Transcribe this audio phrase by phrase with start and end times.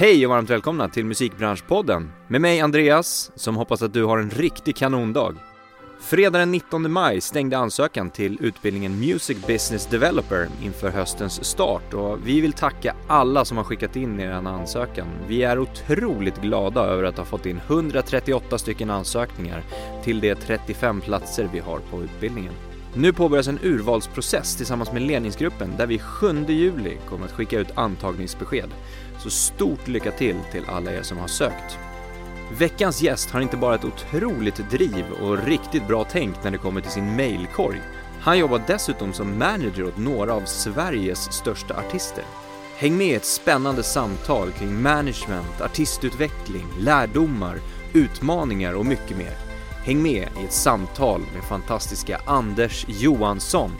[0.00, 4.30] Hej och varmt välkomna till Musikbranschpodden med mig Andreas som hoppas att du har en
[4.30, 5.34] riktig kanondag.
[6.00, 12.18] Fredag den 19 maj stängde ansökan till utbildningen Music Business Developer inför höstens start och
[12.24, 15.06] vi vill tacka alla som har skickat in er ansökan.
[15.28, 19.62] Vi är otroligt glada över att ha fått in 138 stycken ansökningar
[20.04, 22.52] till de 35 platser vi har på utbildningen.
[22.94, 27.68] Nu påbörjas en urvalsprocess tillsammans med ledningsgruppen där vi 7 juli kommer att skicka ut
[27.74, 28.70] antagningsbesked.
[29.22, 31.78] Så stort lycka till till alla er som har sökt.
[32.58, 36.80] Veckans gäst har inte bara ett otroligt driv och riktigt bra tänk när det kommer
[36.80, 37.80] till sin mailkorg.
[38.20, 42.24] Han jobbar dessutom som manager åt några av Sveriges största artister.
[42.76, 47.58] Häng med i ett spännande samtal kring management, artistutveckling, lärdomar,
[47.92, 49.34] utmaningar och mycket mer.
[49.84, 53.70] Häng med i ett samtal med fantastiska Anders Johansson.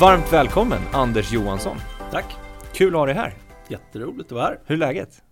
[0.00, 1.76] Varmt välkommen Anders Johansson.
[2.10, 2.24] Tack.
[2.72, 3.34] Kul att ha dig här.
[3.68, 4.60] Jätteroligt att vara här.
[4.66, 5.22] Hur är läget?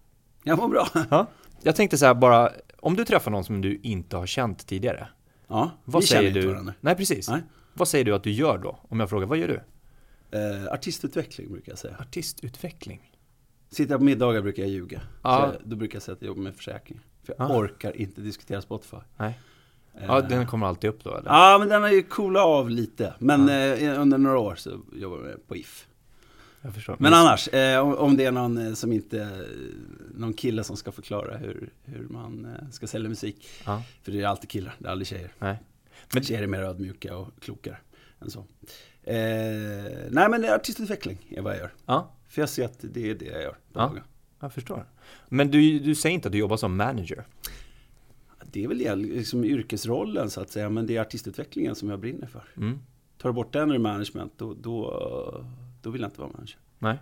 [0.42, 0.89] Jag mår bra.
[1.11, 1.27] Ja.
[1.62, 2.50] Jag tänkte så här bara,
[2.81, 5.09] om du träffar någon som du inte har känt tidigare.
[5.48, 6.41] Ja, Vad vi säger känner du?
[6.41, 6.75] inte varandra.
[6.81, 7.28] Nej, precis.
[7.28, 7.41] Nej.
[7.75, 8.78] Vad säger du att du gör då?
[8.89, 9.61] Om jag frågar, vad gör du?
[10.39, 11.97] Eh, artistutveckling brukar jag säga.
[12.01, 13.11] Artistutveckling.
[13.70, 15.01] Sitter jag på middagar brukar jag ljuga.
[15.23, 15.53] Ja.
[15.53, 17.01] Så då brukar jag säga att jag jobbar med försäkring.
[17.25, 17.56] För jag Ah.
[17.58, 18.97] orkar inte diskutera Spotify.
[19.17, 19.39] Nej.
[20.07, 21.31] Ja, den kommer alltid upp då eller?
[21.31, 23.15] Ja, men den har ju coolat av lite.
[23.19, 25.87] Men eh, under några år så jobbar jag på If.
[26.65, 26.97] Jag förstår.
[26.98, 29.47] Men annars, eh, om, det är någon eh, som inte,
[30.15, 33.48] någon kille som ska förklara hur, hur man ska sälja musik.
[33.67, 35.33] Ja, För det är alltid killar, det är aldrig tjejer.
[35.39, 35.53] nej.
[35.59, 37.77] Men- Men tjejer är mer ödmjuka och klokare
[38.20, 38.39] än så.
[39.03, 39.15] Eh,
[40.11, 41.73] nej men artistutveckling är vad jag gör.
[41.87, 43.57] Ja, För jag ser att det är det jag gör.
[43.73, 43.95] Ja.
[44.41, 44.87] jag förstår.
[45.29, 47.25] Men du, du säger inte att du jobbar som manager?
[48.53, 52.00] Det är väl det, liksom yrkesrollen så att säga, men det är artistutvecklingen som jag
[52.00, 52.42] brinner för.
[52.56, 52.78] Mm.
[53.19, 55.45] Tar du bort den ur management, då, då,
[55.83, 56.56] då vill jag inte vara manager.
[56.78, 56.98] Nej,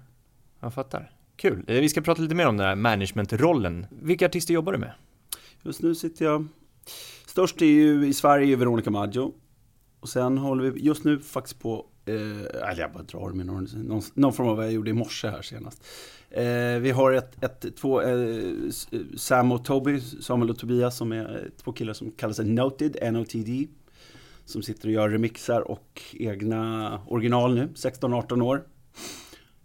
[0.61, 1.11] jag fattar.
[1.37, 1.65] Kul.
[1.67, 3.87] Eh, Vi ska prata lite mer om den här managementrollen.
[4.03, 4.93] Vilka artister jobbar du med?
[5.63, 6.47] Just nu sitter jag,
[7.27, 9.35] störst är ju i Sverige är Veronica Maggio.
[10.01, 12.15] Och sen håller vi just nu faktiskt på, eh,
[12.71, 15.29] eller jag bara drar med någon, någon, någon form av vad jag gjorde i morse
[15.29, 15.85] här senast.
[16.31, 21.13] Eh, vi har ett, ett två, eh, eh, Sam och Toby, Samuel och Tobias som
[21.13, 23.67] är eh, två killar som kallar sig Noted, N-O-T-D.
[24.45, 28.63] Som sitter och gör remixar och egna original nu, 16-18 år.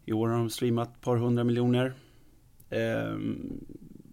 [0.06, 1.94] I år har de streamat ett par hundra miljoner.
[2.70, 3.18] Eh,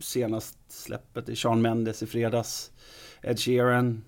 [0.00, 2.72] senast släppet är Sean Mendes i fredags.
[3.22, 4.04] Ed Sheeran,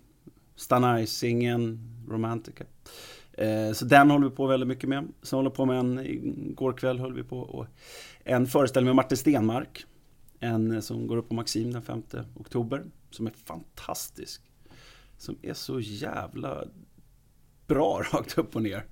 [0.56, 1.78] Stan Icingen,
[2.08, 2.64] Romantica.
[3.32, 5.08] Eh, så den håller vi på väldigt mycket med.
[5.22, 7.66] Sen håller vi på med en, igår kväll höll vi på och
[8.24, 9.86] en föreställning med Martin Stenmark.
[10.40, 12.02] En eh, som går upp på Maxim den 5
[12.34, 12.84] oktober.
[13.10, 14.42] Som är fantastisk.
[15.18, 16.64] Som är så jävla
[17.66, 18.86] bra rakt upp och ner.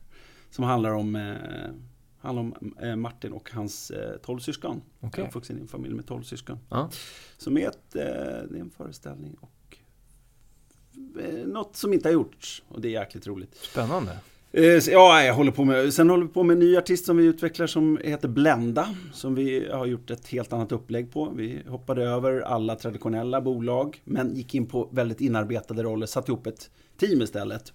[0.50, 1.70] Som handlar om, eh,
[2.18, 4.82] handlar om eh, Martin och hans eh, tolv syskon.
[5.22, 6.58] Har vuxit in i en familj med tolv syskon.
[6.68, 6.90] Ja.
[7.36, 8.02] Som är, ett, eh,
[8.50, 9.76] det är en föreställning och
[11.20, 12.62] eh, något som inte har gjorts.
[12.68, 13.54] Och det är jäkligt roligt.
[13.54, 14.18] Spännande.
[14.54, 17.16] Eh, Ja, jag håller på med, sen håller vi på med en ny artist som
[17.16, 18.88] vi utvecklar som heter Blenda.
[19.12, 21.32] Som vi har gjort ett helt annat upplägg på.
[21.36, 24.00] Vi hoppade över alla traditionella bolag.
[24.04, 26.06] Men gick in på väldigt inarbetade roller.
[26.06, 26.70] Satt ihop ett
[27.00, 27.72] team istället.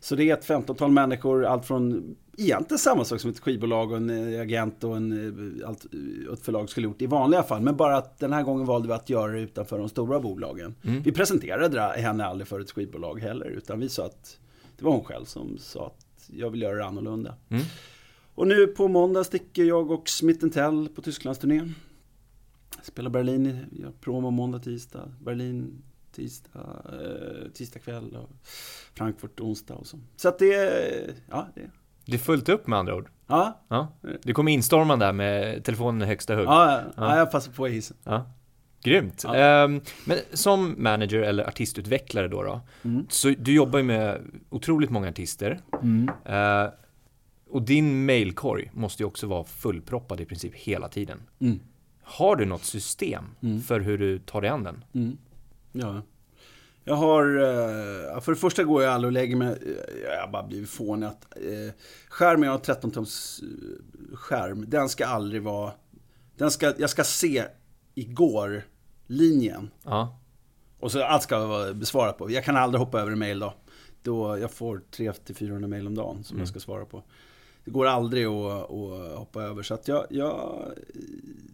[0.00, 3.96] Så det är ett 15-tal människor, allt från egentligen samma sak som ett skivbolag och
[3.96, 5.12] en eh, agent och en,
[5.62, 5.84] eh, allt,
[6.32, 7.60] ett förlag skulle gjort i vanliga fall.
[7.62, 10.74] Men bara att den här gången valde vi att göra det utanför de stora bolagen.
[11.04, 14.38] Vi presenterade henne aldrig för ett skivbolag heller, utan vi sa att
[14.84, 17.34] det var hon själv som sa att jag vill göra det annorlunda.
[17.48, 17.62] Mm.
[18.34, 21.72] Och nu på måndag sticker jag och Smith Tell på Tysklandsturné.
[22.82, 25.12] Spelar Berlin, gör promo måndag, tisdag.
[25.20, 28.30] Berlin tisdag, eh, tisdag kväll och
[28.94, 29.98] Frankfurt onsdag och så.
[30.16, 31.70] Så att det, ja, det,
[32.04, 33.10] Det är fullt upp med andra ord.
[33.26, 33.92] ja, Ja.
[34.22, 36.46] Du kommer instormande där med telefonen i högsta hugg.
[36.46, 37.96] ja, ja, jag passar på i hissen.
[38.04, 38.26] Ja.
[38.84, 39.20] Grymt.
[39.24, 39.34] Ja.
[39.36, 43.06] Ehm, men som manager eller artistutvecklare då, då Mm.
[43.10, 45.60] så du jobbar ju med otroligt många artister.
[46.24, 46.68] Eh,
[47.50, 51.22] och din mailkorg måste ju också vara fullproppad i princip hela tiden.
[51.40, 51.60] Mm.
[52.02, 53.60] Har du något system Mm.
[53.62, 54.84] för hur du tar dig an den?
[54.94, 55.16] Mm.
[55.72, 56.02] Ja.
[56.84, 60.32] Jag har, eh, för det första går jag aldrig och lägger mig, eh, jag har
[60.32, 61.26] bara blivit fånig att
[62.08, 63.40] skärmen, jag har 13 tums
[64.14, 65.72] skärm, den ska aldrig vara,
[66.36, 67.44] den ska, jag ska se
[67.94, 68.62] igår
[69.06, 70.18] linjen Ja.
[70.80, 72.30] och så allt ska vara besvarat på.
[72.30, 73.54] Jag kan aldrig hoppa över en mail då.
[74.02, 77.02] då jag får 300-400 mail om dagen som jag ska svara på.
[77.64, 79.62] Det går aldrig att, att hoppa över.
[79.62, 80.60] Så att jag, jag,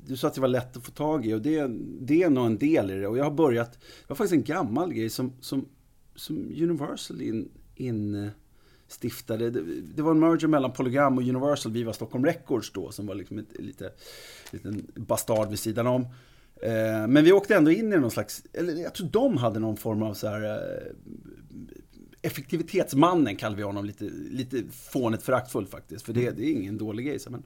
[0.07, 1.67] du sa att det var lätt att få tag i och det,
[2.01, 3.07] det är nog en del i det.
[3.07, 5.69] Och jag har börjat, det var faktiskt en gammal grej som, som,
[6.15, 8.31] som Universal in, in
[8.89, 9.63] stiftade, det,
[9.95, 13.15] det var en merger mellan Polygram och Universal, vi var Stockholm Records då, som var
[13.15, 13.93] liksom ett lite,
[14.51, 16.07] liten bastard vid sidan om.
[16.63, 19.77] Eh, men vi åkte ändå in i någon slags, eller jag tror de hade någon
[19.77, 20.93] form av så här eh,
[22.23, 26.07] effektivitetsmannen kallar vi honom lite, lite fånigt föraktfullt faktiskt.
[26.07, 27.19] För det, det är ingen dålig grej.
[27.31, 27.43] Men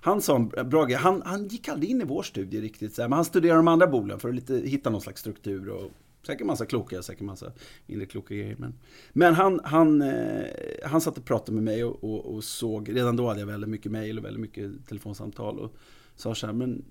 [0.00, 2.94] han sa en bra grej, han, han gick aldrig in i vår studie riktigt.
[2.94, 5.68] Så här, men han studerade de andra bolagen för att lite, hitta någon slags struktur.
[5.68, 5.90] Och
[6.26, 7.52] säkert massa kloka, säkert massa
[7.86, 8.56] mindre kloka grejer.
[8.58, 8.74] Men,
[9.12, 10.44] men han, han, eh,
[10.84, 13.70] han satt och pratade med mig och, och, och, såg, redan då hade jag väldigt
[13.70, 15.58] mycket mail och väldigt mycket telefonsamtal.
[15.58, 15.72] Och
[16.16, 16.84] sa så här, men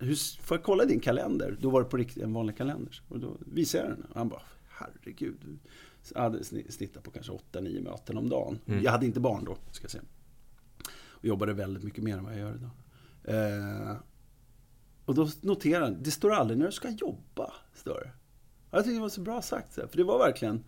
[0.00, 1.56] hur, får jag kolla din kalender?
[1.60, 3.02] Då var det på riktigt en vanlig kalender.
[3.08, 4.04] Och då visade jag den.
[4.04, 5.58] Och han bara, herregud.
[6.14, 8.58] Jag hade snittat på kanske 8-9 möten om dagen.
[8.66, 8.82] Mm.
[8.82, 10.04] Jag hade inte barn då, ska jag säga.
[11.08, 12.70] Och jobbade väldigt mycket mer än vad jag gör idag.
[13.24, 13.96] Eh,
[15.04, 17.52] och då noterade han, det står aldrig när du ska jobba.
[17.74, 18.10] Står det.
[18.70, 19.74] Jag tyckte det var så bra sagt.
[19.74, 20.64] För det var verkligen,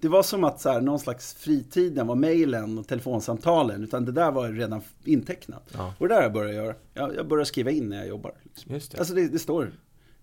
[0.00, 3.84] det var som att så här, någon slags fritiden var mejlen och telefonsamtalen.
[3.84, 5.70] Utan det där var redan intecknat.
[5.72, 5.94] Ja.
[5.98, 6.74] Och det där jag började göra.
[6.94, 8.34] Jag, jag började skriva in när jag jobbar.
[8.42, 8.74] Liksom.
[8.74, 8.98] Just det.
[8.98, 9.72] Alltså det, det står,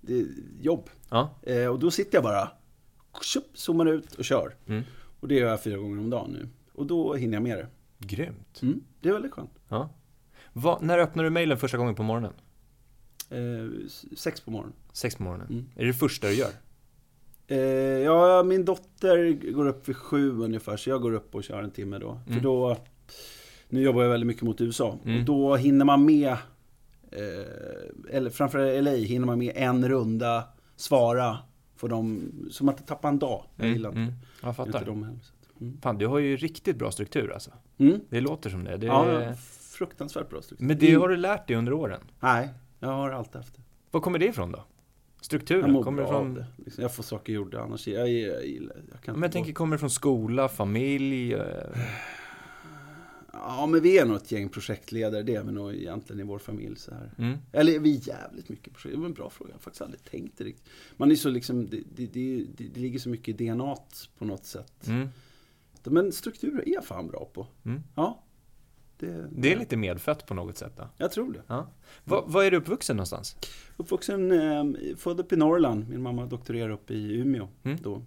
[0.01, 0.25] det
[0.61, 0.89] jobb.
[1.09, 1.35] Ja.
[1.43, 2.51] Eh, och då sitter jag bara,
[3.21, 4.55] tjup, zoomar ut och kör.
[4.67, 4.83] Mm.
[5.19, 6.49] Och det gör jag fyra gånger om dagen nu.
[6.73, 7.67] Och då hinner jag med det.
[7.99, 8.61] Grymt.
[8.61, 9.51] Mm, det är väldigt skönt.
[9.69, 9.89] Ja.
[10.53, 12.33] Va, när öppnar du mejlen första gången på morgonen?
[13.29, 14.75] Eh, sex på morgonen.
[14.93, 15.47] Sex på morgonen.
[15.49, 15.65] Mm.
[15.75, 16.51] Är det det första du gör?
[17.47, 21.63] Eh, ja, min dotter går upp vid sju ungefär, så jag går upp och kör
[21.63, 22.09] en timme då.
[22.09, 22.33] Mm.
[22.33, 22.77] För då,
[23.69, 24.97] nu jobbar jag väldigt mycket mot USA.
[25.05, 25.19] Mm.
[25.19, 26.31] Och då hinner man med,
[27.11, 30.43] eh, eller framför LA, hinner man med en runda,
[30.75, 31.37] svara.
[31.75, 33.43] För dem, som att tappa en dag.
[33.55, 34.03] Jag gillar mm.
[34.03, 34.79] inte, jag fattar.
[34.79, 35.19] Inte dem
[35.61, 35.77] Mm.
[35.81, 37.51] Fan, du har ju riktigt bra struktur alltså.
[37.77, 37.99] Mm.
[38.09, 38.77] Det låter som det.
[38.77, 39.33] det ja, är...
[39.77, 40.65] fruktansvärt bra struktur.
[40.65, 42.01] Men det har du lärt dig under åren?
[42.19, 43.61] Nej, jag har alltid haft det.
[43.91, 44.63] Var kommer det ifrån då?
[45.27, 45.83] Strukturen?
[45.83, 46.43] Kommer bra från...
[46.55, 49.75] Liksom, jag får saker gjorda, annars jag, jag, jag, jag kan Men jag tänker, kommer
[49.75, 51.33] det från skola, familj?
[51.33, 51.41] Eh?
[53.33, 56.39] Ja, men vi är nog ett gäng projektledare, det är vi nog egentligen i vår
[56.39, 56.75] familj.
[56.75, 57.11] Så här.
[57.17, 57.37] Mm.
[57.51, 58.95] Eller vi är jävligt mycket projekt.
[58.95, 60.69] Det var en bra fråga, jag har faktiskt aldrig tänkt det riktigt.
[60.97, 63.75] Man är så liksom, det, det, det, det ligger så mycket i DNA
[64.17, 64.87] på något sätt.
[64.87, 65.09] Mm.
[65.83, 67.47] Men strukturer är jag fan bra på.
[67.65, 67.81] Mm.
[67.95, 68.23] Ja.
[68.99, 70.83] Det, det, är lite medfött på något sätt då?
[70.97, 71.41] Jag tror det.
[71.47, 71.67] Ja.
[72.03, 73.35] Var, var är du uppvuxen någonstans?
[73.77, 75.89] Uppvuxen, eh, född upp i Norrland.
[75.89, 77.77] Min mamma doktorerade upp i Umeå mm.
[77.81, 78.01] då.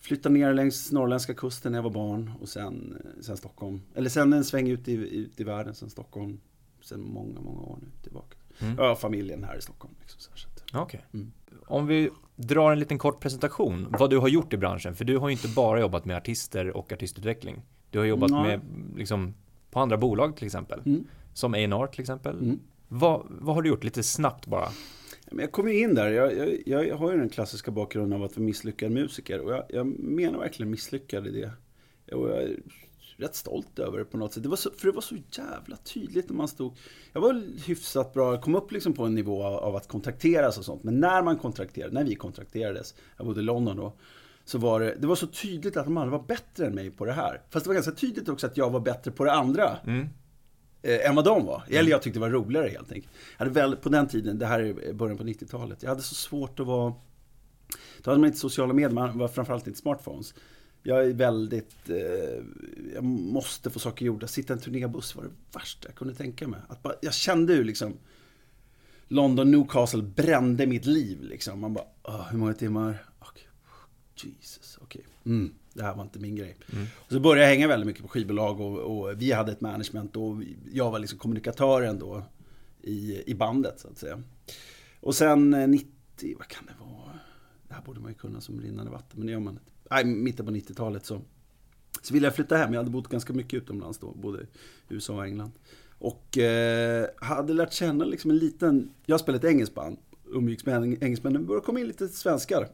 [0.00, 3.82] Flyttade ner längs norrländska kusten när jag var barn och sen, eh, sen Stockholm.
[3.94, 6.40] Eller sen en sväng ut i, ut i världen, sen Stockholm.
[6.80, 8.36] Sen många, många år nu tillbaka.
[8.58, 8.78] Mm.
[8.78, 9.94] Har familjen här i Stockholm.
[10.00, 10.32] Liksom,
[10.72, 10.82] Okej.
[10.82, 11.00] Okay.
[11.20, 11.32] Mm.
[11.66, 14.94] Om vi drar en liten kort presentation, vad du har gjort i branschen.
[14.94, 17.62] För du har ju inte bara jobbat med artister och artistutveckling.
[17.90, 18.42] Du har jobbat Nej.
[18.42, 18.60] med,
[18.96, 19.34] liksom,
[19.70, 20.80] på andra bolag till exempel.
[20.86, 21.04] Mm.
[21.32, 22.38] Som A&R till exempel.
[22.38, 22.60] Mm.
[22.88, 23.84] Vad, vad har du gjort?
[23.84, 24.68] Lite snabbt bara.
[25.30, 26.10] Jag kom ju in där.
[26.10, 26.32] Jag,
[26.66, 29.40] jag, jag har ju den klassiska bakgrunden av att vara misslyckad musiker.
[29.40, 31.50] Och jag, jag menar verkligen misslyckad i det.
[32.14, 32.48] Och jag
[33.16, 34.42] rätt stolt över det på något sätt.
[34.42, 36.76] Det var så, för det var så jävla tydligt när man stod...
[37.12, 40.64] Jag var hyfsat bra, kom upp liksom på en nivå av, av att kontrakteras och
[40.64, 40.84] sånt.
[40.84, 43.92] Men när man kontrakterade, när vi kontrakterades, jag bodde i London då.
[44.44, 47.04] Så var det, det var så tydligt att de andra var bättre än mig på
[47.04, 47.42] det här.
[47.50, 49.76] Fast det var ganska tydligt också att jag var bättre på det andra.
[49.86, 50.08] Mm
[50.86, 51.62] eh, än vad de var.
[51.68, 53.14] Eller jag tyckte det var roligare helt enkelt.
[53.38, 56.14] Jag hade väl, på den tiden, det här är början på 90-talet, jag hade så
[56.14, 56.94] svårt att vara...
[58.02, 60.34] Då hade man inte sociala medier, man var framförallt inte smartphones.
[60.86, 62.44] Jag är väldigt, eh,
[62.94, 64.26] jag måste få saker gjorda.
[64.26, 66.60] Sitta i en turnébuss var det värsta jag kunde tänka mig.
[66.68, 67.96] Att bara, jag kände ju liksom,
[69.08, 71.60] London, Newcastle brände mitt liv liksom.
[71.60, 73.04] Man bara, oh, hur många timmar?
[73.20, 73.42] Okay.
[74.40, 75.00] Jesus, okej.
[75.00, 75.32] Okay.
[75.32, 76.56] Mm det här var inte min grej.
[76.72, 76.86] Mm.
[76.96, 80.16] Och så började jag hänga väldigt mycket på skivbolag och, och, vi hade ett management
[80.16, 82.22] och jag var liksom kommunikatören då
[82.82, 84.22] i, i bandet så att säga.
[85.00, 85.88] Och sen 90,
[86.22, 87.18] eh, vad kan det vara?
[87.68, 89.72] Det här borde man ju kunna som rinnande vatten, men det gör man inte.
[89.90, 91.20] Nej, mitten på 90-talet så,
[92.02, 92.72] så ville jag flytta hem.
[92.72, 94.46] Jag hade bott ganska mycket utomlands då, både i
[94.88, 95.52] USA och England.
[95.98, 101.02] Och eh, hade lärt känna liksom en liten, jag spelade ett engelskt band, umgicks med
[101.02, 102.68] engelsmän, det började komma in lite svenskar.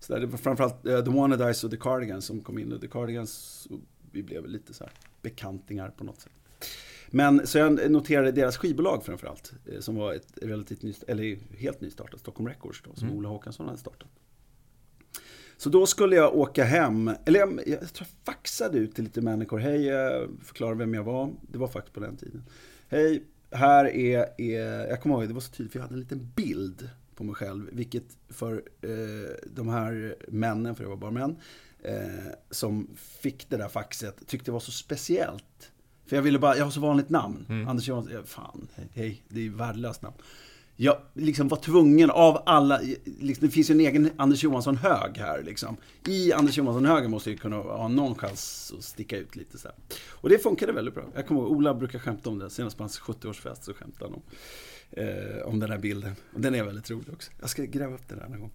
[0.00, 2.72] Så där, det var framförallt uh, The Wannadies och The Cardigans som kom in.
[2.72, 3.66] Och The Cardigans,
[4.12, 6.32] vi blev lite så här bekantingar på något sätt.
[7.10, 9.52] Men så jag noterade deras skivbolag framförallt.
[9.66, 13.18] Eh, som var ett relativt nytt, eller helt nystartat, Stockholm Records då, som mm.
[13.18, 14.08] Ola Håkansson hade startat.
[15.58, 19.20] Så då skulle jag åka hem, eller jag, jag tror jag faxade ut till lite
[19.20, 19.58] människor.
[19.58, 21.32] Hej, jag förklarade vem jag var.
[21.42, 22.44] Det var faktiskt på den tiden.
[22.88, 26.00] Hej, här är, är jag kommer ihåg, det var så tydligt för jag hade en
[26.00, 27.68] liten bild på mig själv.
[27.72, 28.90] Vilket för eh,
[29.46, 31.36] de här männen, för det var bara män,
[31.82, 35.72] eh, som fick det där faxet tyckte det var så speciellt.
[36.06, 37.46] För jag ville bara, jag har så vanligt namn.
[37.48, 37.68] Mm.
[37.68, 40.16] Anders Jansson, fan, hej, det är värdelöst namn.
[40.80, 45.42] Jag liksom var tvungen av alla, liksom, det finns ju en egen Anders Johansson-hög här
[45.42, 45.76] liksom.
[46.06, 49.76] I Anders Johansson-högen måste jag kunna ha någon chans att sticka ut lite så här.
[50.10, 51.04] Och det funkade väldigt bra.
[51.14, 54.14] Jag kommer ihåg, Ola brukar skämta om det, senast på hans 70-årsfest så skämtade han
[54.14, 54.22] om,
[54.90, 56.16] eh, om den här bilden.
[56.34, 57.30] Och den är väldigt rolig också.
[57.40, 58.52] Jag ska gräva upp den här någon gång.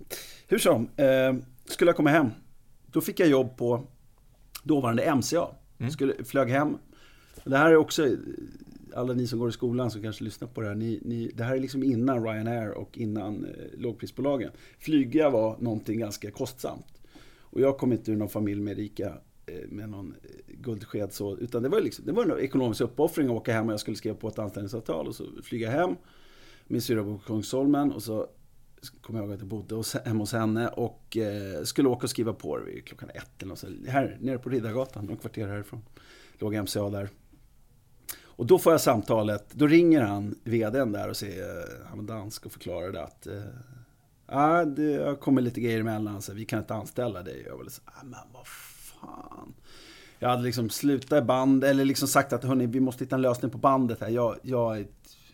[0.48, 1.34] Hur som, eh,
[1.65, 2.30] skulle jag komma hem,
[2.86, 3.88] då fick jag jobb på
[4.63, 5.48] dåvarande MCA.
[5.77, 5.92] Mm.
[5.92, 6.77] Skulle, flög hem.
[7.44, 8.08] Det här är också
[8.94, 11.44] alla ni som går i skolan som kanske lyssnar på det här, ni, ni, det
[11.44, 14.52] här är liksom innan Ryanair och innan eh, lågprisbolagen.
[14.80, 16.86] Flyga var någonting ganska kostsamt.
[17.40, 21.38] Och jag kom inte ur någon familj med rika eh, med någon eh, guldsked så,
[21.38, 23.98] utan det var, liksom, det var en ekonomisk uppoffring att åka hem och jag skulle
[23.98, 25.96] skriva på ett anställningsavtal och så flyga hem.
[26.68, 28.28] Min syrra bor på Kungsholmen och så
[29.02, 32.10] kommer jag ihåg att jag bodde hos, hemma hos henne och eh, skulle åka och
[32.10, 35.82] skriva på det klockan ett eller något så, här nere på Riddargatan, några kvarter härifrån.
[36.40, 37.10] Låg MCA där.
[38.36, 41.46] Och då får jag samtalet, då ringer han, vdn där och säger,
[41.90, 43.34] han var dansk och förklarar att eh,
[44.28, 47.44] Ja, det har kommit lite grejer emellan så vi kan inte anställa dig.
[47.48, 49.54] Jag var liksom, ah, men vad fan.
[50.20, 53.22] Jag hade liksom slutat i band, eller liksom sagt att hörni, vi måste hitta en
[53.22, 54.10] lösning på bandet här.
[54.10, 54.88] Jag, jag är,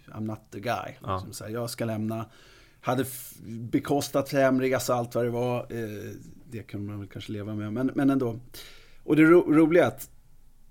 [0.06, 0.94] I'm not the guy.
[1.02, 1.16] Ja.
[1.16, 2.26] Liksom, så här, jag ska lämna.
[2.82, 3.06] Hade
[3.46, 5.60] bekostat hemresa, allt vad det var.
[5.70, 6.14] Eh,
[6.52, 8.40] det kan man väl kanske leva med, men, men ändå.
[9.04, 10.10] Och det ro, roliga är att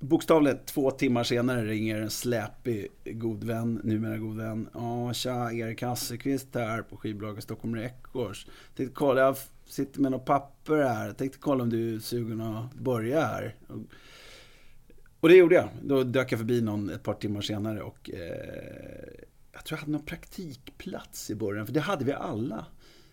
[0.00, 4.68] Bokstavligt två timmar senare ringer en släpig god vän, numera god vän.
[4.74, 8.46] Ja, tja, Erik Hasselqvist här på skivbolaget Stockholm Records.
[8.76, 9.36] Tänkte kolla, jag
[9.66, 11.12] sitter med något papper här.
[11.12, 13.54] Tänkte kolla om du är sugen att börja här.
[15.20, 15.68] Och det gjorde jag.
[15.82, 19.92] Då dök jag förbi någon ett par timmar senare och eh, jag tror jag hade
[19.92, 22.66] någon praktikplats i början, för det hade vi alla.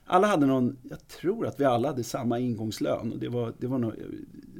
[0.05, 3.11] Alla hade någon, jag tror att vi alla hade samma ingångslön.
[3.11, 3.93] Och det var, det var nog,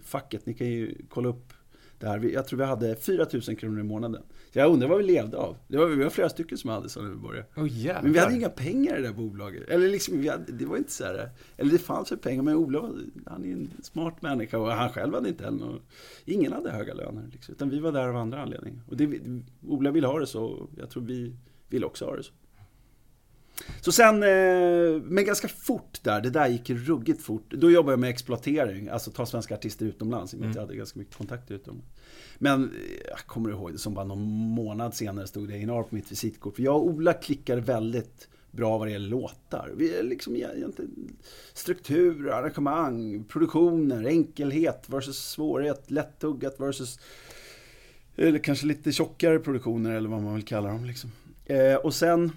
[0.04, 1.54] facket, ni kan ju kolla upp
[2.00, 2.20] där.
[2.34, 4.24] Jag tror vi hade 4 000 kronor i månaden.
[4.54, 5.58] Så jag undrar vad vi levde av.
[5.68, 7.48] Det var, vi var flera stycken som hade så när vi började.
[7.56, 9.70] Oh, men vi hade inga pengar i det där bolaget.
[9.70, 11.30] Eller liksom, hade, det var inte så här.
[11.58, 12.92] Eller det fanns väl pengar, men Ola
[13.26, 15.80] han är en smart människa och han själv hade inte heller
[16.26, 17.30] Ingen hade höga löner.
[17.32, 18.82] Liksom, utan vi var där av andra anledningar.
[18.88, 19.22] Och det,
[19.68, 21.36] Ola vill ha det så, jag tror vi
[21.70, 22.34] vill också ha det så.
[23.82, 27.50] Så sen, eh, men ganska fort där, det där gick ruggigt fort.
[27.50, 30.34] Då jobbade jag med exploatering, alltså ta svenska artister utomlands.
[30.34, 31.88] Att jag hade ganska mycket kontakter utomlands.
[32.38, 32.70] Men eh,
[33.10, 36.56] jag kommer ihåg det som bara någon månad senare stod det A&R på mitt visitkort.
[36.56, 39.72] För jag och Ola klickade väldigt bra vad det gäller låtar.
[39.78, 41.18] Vi är liksom egentligen
[41.54, 47.00] struktur, arrangemang, produktioner, enkelhet versus svårighet, lättuggat versus
[48.16, 50.86] eller kanske lite tjockare produktioner eller vad man vill kalla dem.
[50.86, 51.12] Liksom.
[51.46, 52.32] Eh, och sen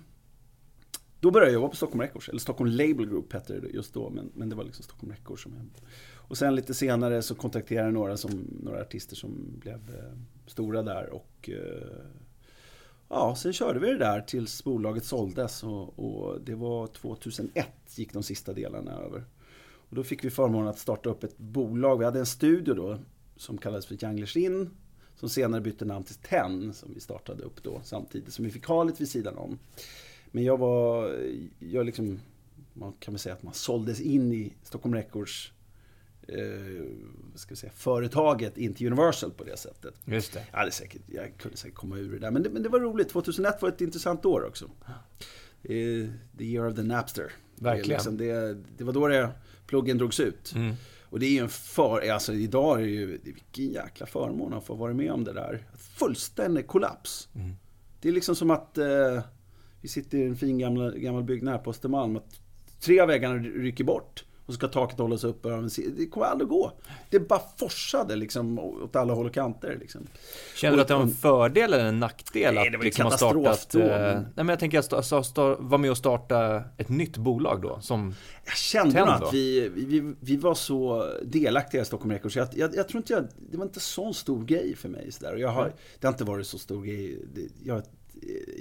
[1.20, 4.10] då började jag jobba på Stockholm Records, eller Stockholm Label Group hette det just då,
[4.10, 5.66] men, men det var liksom Stockholm Records som jag...
[6.14, 10.82] Och sen lite senare så kontakterade jag några, som, några artister som blev eh, stora
[10.82, 12.04] där och eh,
[13.10, 18.12] Ja, sen körde vi det där tills bolaget såldes och, och, det var 2001 gick
[18.12, 19.24] de sista delarna över.
[19.60, 21.98] Och då fick vi förmånen att starta upp ett bolag.
[21.98, 22.98] Vi hade en studio då
[23.36, 24.70] som kallades för Janglers In
[25.16, 28.66] som senare bytte namn till TEN som vi startade upp då samtidigt som vi fick
[28.66, 29.58] ha lite vid sidan om.
[30.30, 31.16] Men jag var,
[31.58, 32.20] jag liksom,
[32.72, 35.52] man kan väl säga att man såldes in i Stockholm Records
[36.28, 36.84] eh,
[37.34, 39.94] ska vi säga, företaget in till Universal på det sättet.
[40.04, 40.46] Just det.
[40.50, 42.30] Jag, hade säkert, jag kunde säkert komma ur det där.
[42.30, 43.08] Men det, men det var roligt.
[43.08, 44.70] 2001 var ett intressant år också.
[45.62, 46.08] Eh,
[46.38, 47.32] the year of the Napster.
[47.54, 47.88] Verkligen.
[47.88, 49.30] Det, liksom, det, det var då det,
[49.66, 50.52] pluggen drogs ut.
[50.54, 50.74] Mm.
[51.10, 54.64] Och det är ju en för, alltså idag är det ju, vilken jäkla förmån att
[54.64, 55.66] få vara med om det där.
[55.76, 57.28] Fullständig kollaps.
[57.34, 57.52] Mm.
[58.00, 59.22] Det är liksom som att eh,
[59.80, 62.20] vi sitter i en fin gamla, gammal byggnad på Östermalm.
[62.80, 65.48] Tre av väggarna rycker bort och så ska taket hållas uppe.
[65.96, 66.72] Det kommer aldrig gå.
[67.10, 69.76] Det bara forsade liksom åt alla håll och kanter.
[69.80, 70.06] Liksom.
[70.56, 73.16] Känner du att det var en fördel eller en nackdel nej, det var liksom ha
[73.16, 73.68] startat...
[73.70, 74.22] Då, men...
[74.22, 77.80] nej, men jag tänker att vara med och starta ett nytt bolag då?
[77.80, 82.36] Som jag kände nog att vi, vi, vi var så delaktiga i Stockholm Records.
[82.36, 85.12] Jag, jag, jag, tror inte jag, det var inte så stor grej för mig.
[85.12, 85.32] Så där.
[85.32, 87.18] Och jag har, det har inte varit så stor grej.
[87.64, 87.82] Jag Eh,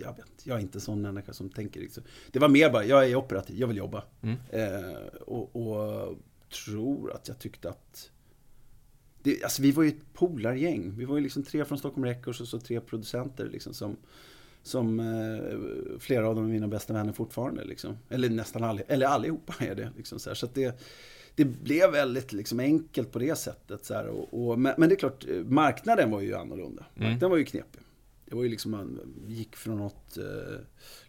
[0.02, 2.04] jag vet jag är inte en sån människa som tänker liksom.
[2.32, 4.04] Det var mer bara, jag är operativ, jag vill jobba.
[4.22, 4.38] Mm.
[4.50, 6.18] Eh, och, och,
[6.66, 8.12] tror att jag tyckte att
[9.24, 10.94] det, alltså vi var ju ett polargäng.
[10.98, 13.98] Vi var ju liksom tre från Stockholm Records och så tre producenter liksom som,
[14.64, 17.64] som eh, flera av dem är mina bästa vänner fortfarande.
[17.64, 17.98] Liksom.
[18.10, 19.92] Eller nästan all, eller allihopa är det.
[19.98, 20.82] Liksom, så, så att det,
[21.36, 23.86] det blev väldigt liksom, enkelt på det sättet.
[23.86, 26.86] Så här, och, och, men, men, det är klart, marknaden var ju annorlunda.
[26.94, 27.30] Marknaden mm.
[27.30, 27.82] var ju knepig.
[28.29, 30.60] Det var ju liksom, man gick från något, eh,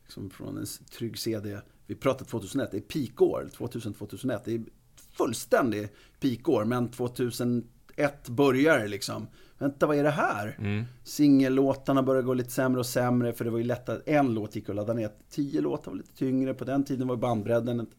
[0.05, 0.67] liksom från en
[0.99, 1.61] trygg CD.
[1.87, 4.41] Vi pratar 2001, det är peakår, 2000-2001.
[4.45, 4.65] Det är
[5.13, 5.89] fullständig
[6.21, 7.65] peakår, men 2001
[7.99, 9.27] ett börjar liksom.
[9.59, 10.57] Vänta, vad är det här?
[10.59, 10.85] Mm.
[11.05, 14.57] Singellåtarna började gå lite sämre och sämre för det var ju lätt att en låt
[14.57, 15.11] gick att ladda ner.
[15.31, 16.55] Tio låtar var lite tyngre.
[16.55, 17.97] På den tiden var bandbredden ett,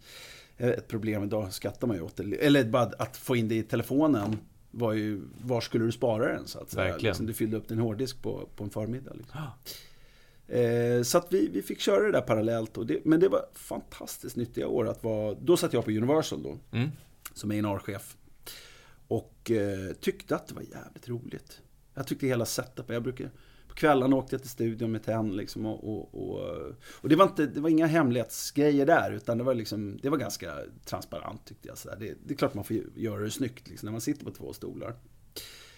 [0.57, 1.23] ett problem.
[1.23, 2.45] Idag skattar man ju åt det.
[2.45, 4.37] Eller bara att få in det i telefonen
[4.71, 6.97] var ju, var skulle du spara den så att säga?
[7.07, 9.13] Liksom, du fyllde upp din hårddisk på, på en förmiddag.
[9.13, 9.39] Liksom.
[10.47, 12.77] Eh, så att vi, vi fick köra det där parallellt.
[12.77, 15.35] Och det, men det var fantastiskt nyttiga år att vara...
[15.41, 16.89] Då satt jag på Universal då, Mm.
[17.33, 18.17] som A&R-chef.
[19.07, 21.61] Och eh, tyckte att det var jävligt roligt.
[21.93, 23.31] Jag tyckte hela setupen, jag brukar...
[23.79, 27.45] Kvällarna åkte jag till studion med Tenn liksom och, och, och, och det, var inte,
[27.45, 30.53] det var inga hemlighetsgrejer där utan det var liksom, det var ganska
[30.85, 31.77] transparent tyckte jag.
[31.77, 31.89] Så.
[31.99, 34.53] Det, det är klart man får göra det snyggt liksom, när man sitter på två
[34.53, 34.95] stolar.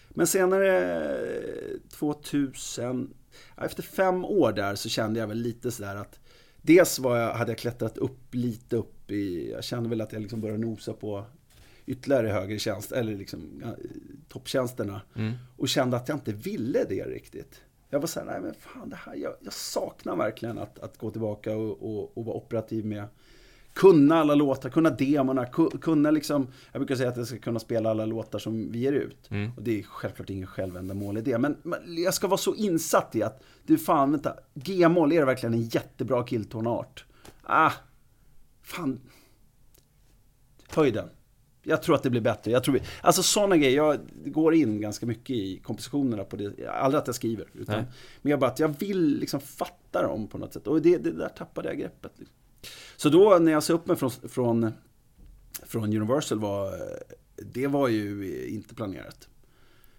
[0.10, 3.13] Men senare, 2000,
[3.55, 6.20] ja, efter fem år där så kände jag väl lite sådär att
[6.62, 10.22] Dels var jag, hade jag klättrat upp lite upp i, jag kände väl att jag
[10.22, 11.25] liksom började nosa på
[11.86, 13.63] ytterligare högre tjänst, eller liksom
[14.27, 15.01] topptjänsterna.
[15.15, 15.34] Mm.
[15.58, 17.62] Och kände att jag inte ville det riktigt.
[17.93, 21.12] Jag var såhär, nej men fan det här, jag, jag saknar verkligen att, att gå
[21.12, 23.05] tillbaka och, och, och vara operativ med
[23.74, 27.60] kunna alla låtar, kunna demorna, ku- kunna liksom, jag brukar säga att jag ska kunna
[27.60, 29.31] spela alla låtar som vi ger ut.
[29.31, 29.51] Mm.
[29.57, 33.15] Och det är självklart ingen självändamål i det, men, men jag ska vara så insatt
[33.15, 37.05] i att, du fan vänta, G-moll, är det verkligen en jättebra killtonart?
[37.43, 37.71] Ah,
[38.63, 39.00] fan.
[40.69, 41.10] Höj den.
[41.63, 42.51] Jag tror att det blir bättre.
[42.51, 46.68] Jag tror, alltså sådana grejer, jag går in ganska mycket i kompositionerna på det.
[46.68, 47.86] Aldrig att jag skriver, utan Nej.
[48.22, 50.68] men jag bara att jag vill liksom fatta dem på något sätt.
[50.68, 52.12] Och det, det där tappade jag greppet.
[52.18, 52.36] Liksom.
[52.98, 54.74] Så då när jag sa upp mig från, från,
[55.63, 56.74] från Universal var
[57.36, 59.27] det var ju inte planerat.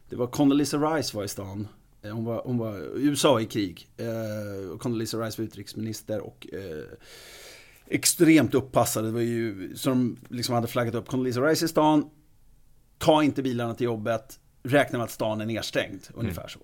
[0.08, 1.68] Det var Condoleezza Rice var i stan.
[2.02, 3.88] Eh, Hon var, hon var USA i krig.
[3.96, 6.84] Eh, Condoleezza Rice var utrikesminister och eh,
[7.92, 9.08] extremt uppassade.
[9.08, 12.10] Det var ju, så de liksom hade flaggat upp Condoleezza Rice i stan.
[12.98, 14.38] Ta inte bilarna till jobbet.
[14.62, 16.00] Räkna med att stan är nedstängd.
[16.14, 16.60] Ungefär så.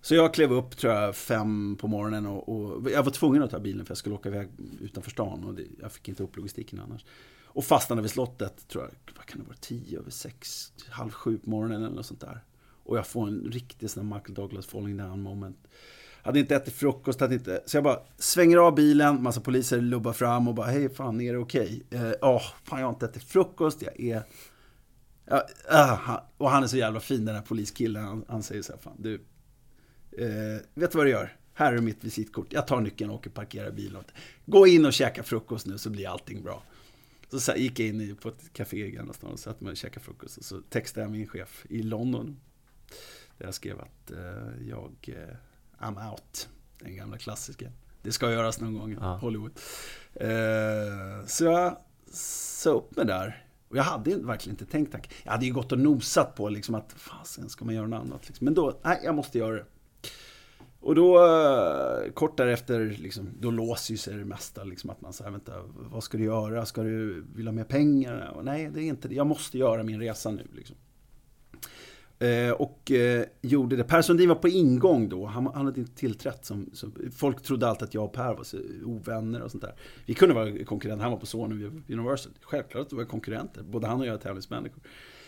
[0.00, 3.50] Så jag klev upp tror jag fem på morgonen och, och jag var tvungen att
[3.50, 4.48] ta bilen för jag skulle åka iväg
[4.80, 7.04] utanför stan och det, jag fick inte upp logistiken annars.
[7.44, 11.38] Och fastnade vid slottet, tror jag, vad kan det vara, tio över sex, halv sju
[11.38, 12.44] på morgonen eller något sånt där.
[12.84, 15.68] Och jag får en riktig sån här Michael Douglas falling down moment.
[16.22, 17.62] Hade inte ätit frukost, hade inte...
[17.66, 21.32] Så jag bara svänger av bilen, massa poliser lubbar fram och bara hej fan är
[21.32, 21.82] det okej?
[21.90, 24.22] Eh, Ja, fan jag har inte ätit frukost, jag är...
[25.24, 28.72] Ja, ah, och han är så jävla fin den här poliskillen, han, han säger så
[28.72, 29.14] här, fan du...
[30.12, 31.36] Eh, vet du vad du gör?
[31.54, 32.52] Här är mitt visitkort.
[32.52, 34.04] Jag tar nyckeln och åker och parkerar bilen.
[34.46, 36.62] Gå in och käka frukost nu så blir allting bra.
[37.30, 39.70] Så, så här, gick jag in på ett café i Gamla stan och satt mig
[39.70, 40.38] och käkade frukost.
[40.38, 42.40] Och så textade jag min chef i London.
[43.38, 45.34] Där jag skrev att eh, jag, eh,
[45.80, 46.48] I'm out.
[46.78, 47.66] Den gamla klassiska.
[48.02, 49.16] Det ska göras någon gång Ja.
[49.16, 49.52] Hollywood.
[50.14, 51.76] Eh, så jag
[52.12, 53.44] sa upp mig där.
[53.68, 55.12] Och jag hade verkligen inte tänkt tanken.
[55.24, 58.28] Jag hade ju gått och nosat på liksom att fasen ska man göra något annat.
[58.28, 58.44] Liksom.
[58.44, 59.64] Men då, nej jag måste göra det.
[60.80, 64.64] Och då, eh, kort därefter, liksom, då låser ju sig det mesta.
[64.64, 66.66] Liksom, att man säger, vänta, vad ska du göra?
[66.66, 68.32] Ska du, vill du ha mer pengar?
[68.36, 69.14] Och, nej, det är inte det.
[69.14, 70.46] Jag måste göra min resa nu.
[70.56, 70.76] Liksom.
[72.18, 73.84] Eh, och eh, gjorde det.
[73.84, 75.26] Per Sundin var på ingång då.
[75.26, 76.44] Han, han hade inte tillträtt.
[76.44, 79.74] Som, som, folk trodde alltid att jag och Per var så ovänner och sånt där.
[80.06, 81.02] Vi kunde vara konkurrenter.
[81.02, 82.32] Han var på Sony Universal.
[82.40, 83.62] Självklart att vi var konkurrenter.
[83.62, 84.82] Både han och jag är tävlingsmänniskor.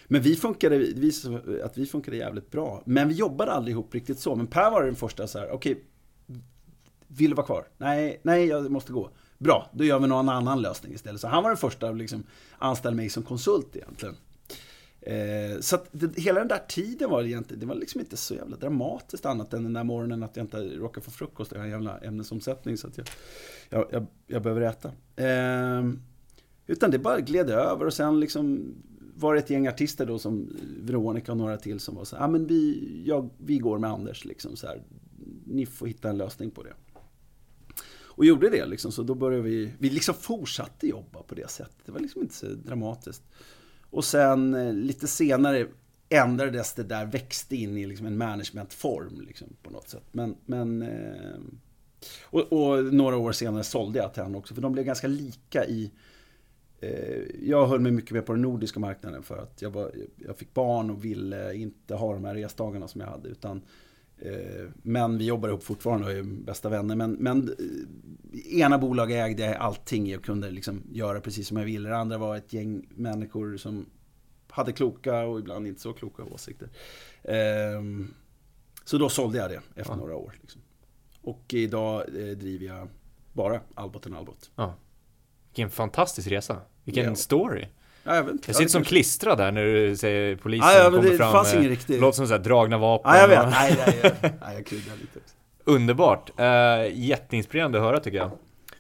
[0.07, 2.83] Men vi funkade, det visade sig att vi funkade jävligt bra.
[2.87, 4.37] Men vi jobbade aldrig ihop riktigt så.
[4.37, 5.85] Men Per var den första så här, okej,
[7.09, 7.65] vill du vara kvar?
[7.79, 9.11] Nej, nej, jag måste gå.
[9.39, 11.21] Bra, då gör vi någon annan lösning istället.
[11.21, 12.25] Så han var den första att liksom
[12.59, 14.17] anställa mig som konsult egentligen.
[15.03, 18.35] Eh, så att det, hela den där tiden var egentligen, det var liksom inte så
[18.35, 21.53] jävla dramatiskt annat än den där morgonen att jag inte råkade få frukost.
[21.53, 23.07] Jag har en jävla ämnesomsättning så att jag,
[23.69, 24.93] jag, jag, jag behöver äta.
[25.17, 25.91] Eh,
[26.67, 28.75] utan det bara gled över och sen liksom
[29.15, 32.25] var det ett gäng artister då som Veronica och några till som var så här,
[32.25, 34.83] ah, men vi, jag, vi går med Anders liksom så här,
[35.45, 36.73] ni får hitta en lösning på det.
[38.21, 41.87] Och gjorde det liksom, så då började vi, vi liksom fortsatte jobba på det sättet.
[41.87, 43.23] Det var liksom inte så dramatiskt.
[43.91, 45.67] Och sen eh, lite senare
[46.09, 50.05] ändrades det där, växte in i liksom en managementform liksom, på något sätt.
[50.13, 51.41] Men, men eh,
[52.23, 55.65] och, och några år senare sålde jag till honom också, för de blev ganska lika
[55.65, 55.91] i
[56.81, 60.37] eh, jag höll mig mycket mer på den nordiska marknaden för att jag, var, jag
[60.37, 63.29] fick barn och ville inte ha de här resdagarna som jag hade.
[63.29, 63.63] Utan, eh,
[64.83, 66.97] men vi jobbar ihop fortfarande och är bästa vänner.
[66.97, 67.49] Men, men
[68.33, 71.89] eh, ena bolaget ägde jag allting och kunde liksom göra precis som jag ville.
[71.89, 73.87] Det andra var ett gäng människor som
[74.49, 76.69] hade kloka och ibland inte så kloka åsikter.
[77.23, 77.83] Eh,
[78.85, 79.97] så då sålde jag det efter Ja.
[79.97, 80.35] några år.
[80.41, 80.61] Liksom.
[81.23, 82.89] Och idag eh, driver jag
[83.33, 84.51] bara Albot Albot.
[84.57, 84.75] Ja.
[85.49, 86.61] Vilken fantastisk resa.
[86.85, 87.15] Vilken Ja.
[87.15, 87.67] story.
[88.05, 88.49] Ja, jag, vet inte.
[88.49, 91.55] Jag sitter som klistrad där när du säger polisen Ja, ja, kommer det fram fanns
[91.55, 93.13] ingen riktig- låter som så här dragna vapen.
[93.15, 93.51] Ja, jag vet.
[93.51, 95.21] Nej, nej, nej, nej jag kryddar lite.
[95.65, 96.31] Underbart!
[96.41, 96.45] Uh,
[96.99, 98.31] jätteinspirerande att höra tycker jag.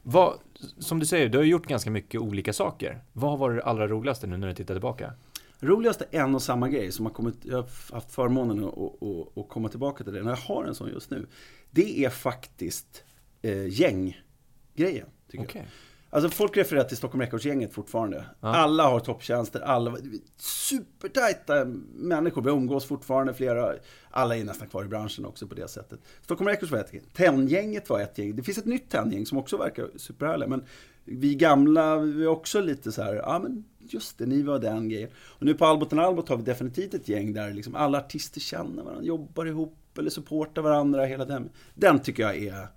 [0.02, 0.34] Vad,
[0.78, 3.02] som du säger, du har gjort ganska mycket olika saker.
[3.12, 5.12] Vad har varit det allra roligaste nu när du tittar tillbaka?
[5.60, 9.48] Roligaste en och samma grej som har kommit, jag har haft förmånen att, att, att,
[9.48, 11.26] komma tillbaka till det, när jag har en sån just nu.
[11.70, 13.04] Det är faktiskt
[13.42, 15.62] eh, gänggrejen, tycker Okej.
[15.64, 15.66] jag.
[16.10, 18.24] Alltså folk refererar till Stockholm Records-gänget fortfarande.
[18.40, 18.48] Ja.
[18.48, 19.96] Alla har topptjänster, alla
[20.36, 22.42] supertajta människor.
[22.42, 23.74] Vi umgås fortfarande flera,
[24.10, 26.00] alla är nästan kvar i branschen också på det sättet.
[26.22, 28.36] Stockholm Records var ett gäng, Tenn-gänget var ett gäng.
[28.36, 30.48] Det finns ett nytt Tenn-gäng som också verkar superhärliga.
[30.48, 30.64] Men
[31.04, 34.88] vi gamla, vi är också lite så här, ja men just det, ni var den
[34.88, 35.10] grejen.
[35.16, 38.82] Och nu på Albot Albot har vi definitivt ett gäng där liksom alla artister känner
[38.82, 41.04] varandra, jobbar ihop eller supportar varandra.
[41.04, 42.68] Hela den, den tycker jag är,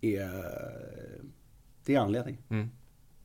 [0.00, 0.30] är
[1.84, 2.38] det är anledning.
[2.50, 2.70] Mm.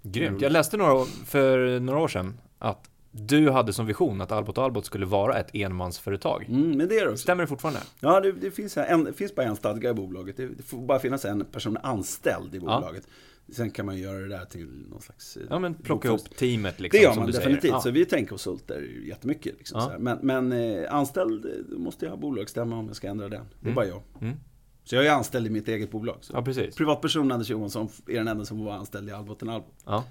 [0.03, 0.41] Grymt.
[0.41, 4.85] Jag läste några, för några år sedan att du hade som vision att Albot Albot
[4.85, 6.45] skulle vara ett enmansföretag.
[6.49, 7.23] Mm, men det är det också.
[7.23, 7.79] Stämmer det fortfarande?
[7.99, 10.37] Ja, det, det, finns en, det finns bara en stadga i bolaget.
[10.37, 13.07] Det, det får bara finnas en person anställd i bolaget.
[13.55, 15.37] Sen kan man göra det där till någon slags...
[15.37, 17.61] eh, Ja men plocka ihop teamet liksom Det gör man definitivt.
[17.61, 17.73] säger.
[17.73, 17.81] Ja.
[17.81, 19.57] Så vi tänker konsulter jättemycket.
[19.57, 19.99] Liksom, Ja.
[19.99, 23.45] Men, men eh, anställd eh, måste jag ha bolagsstämma om jag ska ändra den.
[23.59, 23.75] Det är Mm.
[23.75, 24.01] bara jag.
[24.21, 24.35] Mm.
[24.83, 26.17] Så jag är anställd i mitt eget bolag.
[26.21, 26.33] Så.
[26.33, 26.75] ja, precis.
[26.75, 29.73] Privatperson Anders Johansson är den enda som var anställd i Alboten Albot.
[29.85, 30.03] Ja.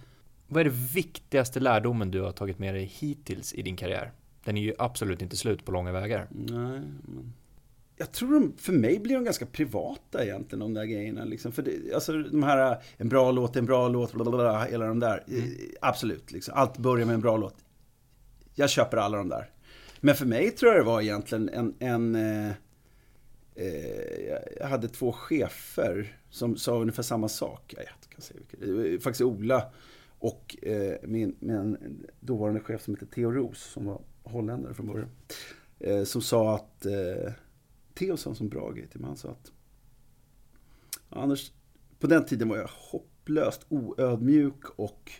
[0.48, 4.12] Vad är det viktigaste lärdomen du har tagit med dig hittills i din karriär?
[4.44, 6.26] Den är ju absolut inte slut på långa vägar.
[6.31, 7.33] Nej, men...
[7.96, 11.24] Jag tror de, för mig blir de ganska privata egentligen, de där grejerna.
[11.24, 11.52] Liksom.
[11.52, 15.24] För det, alltså de här, en bra låt, en bra låt, blablabla, hela de där.
[15.28, 15.42] eh,
[15.81, 16.54] Absolut, liksom.
[16.57, 17.54] allt börjar med en bra låt.
[18.54, 19.50] Jag köper alla de där.
[20.00, 22.14] Men för mig tror jag det var egentligen en, en
[22.46, 22.52] eh,
[23.59, 27.75] Eh, jag hade två chefer som sa ungefär samma sak.
[27.77, 29.03] Jag kan säga vilket.
[29.03, 29.73] Faktiskt Ola
[30.18, 35.09] och eh, min, min dåvarande chef som hette Theo Roos som var holländare från början.
[35.79, 36.87] Eh, som sa att,
[37.94, 39.09] Theo sa en sån bra grej till mig.
[39.09, 39.53] Han sa att
[41.09, 41.53] Anders,
[41.99, 45.12] på den tiden var jag hopplöst oödmjuk och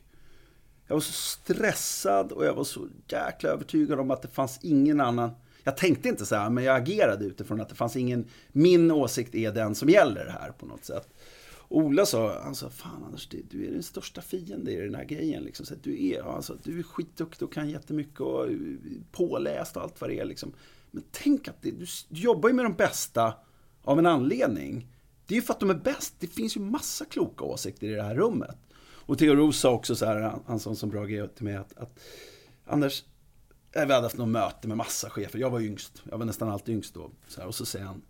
[0.87, 5.01] jag var så stressad och jag var så jäkla övertygad om att det fanns ingen
[5.01, 5.31] annan.
[5.65, 9.35] Jag tänkte inte så här, men jag agerade utifrån att det fanns ingen, min åsikt
[9.35, 11.09] är den som gäller här på något sätt.
[11.69, 15.43] Ola sa, han sa, fan Anders, du är den största fienden i den här grejen.
[15.43, 15.67] Liksom.
[15.67, 18.57] Så att du, är, alltså, du är skitduktig och kan jättemycket och eh,
[19.13, 20.25] påläst och allt vad det är.
[20.25, 20.53] Liksom.
[20.91, 23.35] Men tänk att det, du, du jobbar ju med de bästa
[23.83, 24.87] av en anledning.
[25.27, 26.15] Det är ju för att de är bäst.
[26.19, 28.57] Det finns ju massa kloka åsikter i det här rummet.
[28.81, 31.45] Och Theo Roos sa också så här, han, han sa en så bra grej till
[31.45, 32.01] mig att, att
[32.67, 33.05] Anders,
[33.73, 35.39] Eh, vi hade haft något möte med massa chefer.
[35.39, 36.03] Jag var yngst.
[36.11, 37.11] Jag var nästan alltid yngst då.
[37.29, 38.03] Så här, och så säger han,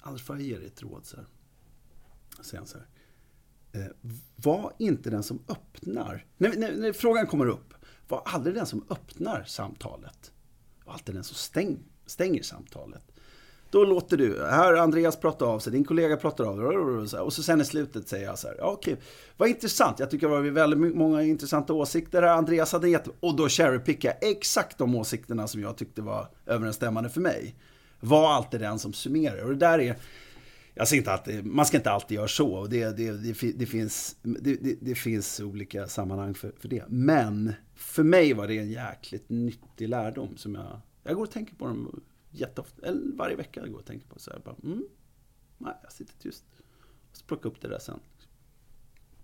[0.00, 1.06] Anders får jag ge dig ett råd?
[1.06, 1.26] Så här.
[2.36, 2.86] Så säger han så här.
[3.72, 6.26] Eh, var inte den som öppnar.
[6.36, 7.74] När, när, när frågan kommer upp.
[8.08, 10.32] Var aldrig den som öppnar samtalet.
[10.84, 13.11] Var alltid den som stäng, stänger samtalet.
[13.72, 17.20] Då låter du, här Andreas pratar av sig, din kollega pratar av sig.
[17.20, 18.96] Och så sen i slutet säger jag så här, ja, okej,
[19.36, 19.98] vad intressant.
[19.98, 22.28] Jag tycker det var väldigt många intressanta åsikter här.
[22.28, 27.10] Andreas hade gett, Och då cherrypickar jag exakt de åsikterna som jag tyckte var överensstämmande
[27.10, 27.54] för mig.
[28.00, 29.44] Var alltid den som summerar.
[29.44, 29.96] Och det där är...
[30.74, 32.54] Jag ser inte att man ska inte alltid göra så.
[32.54, 36.84] Och det, det, det, det finns, det, det, det finns olika sammanhang för, för det.
[36.88, 40.80] Men för mig var det en jäkligt nyttig lärdom som jag...
[41.04, 42.02] Jag går och tänker på dem
[42.32, 44.84] jätteofta, eller varje vecka jag går och tänker på så här, bara, mm,
[45.58, 46.44] nej, jag sitter tyst.
[47.10, 48.00] Och så plocka upp det där sen.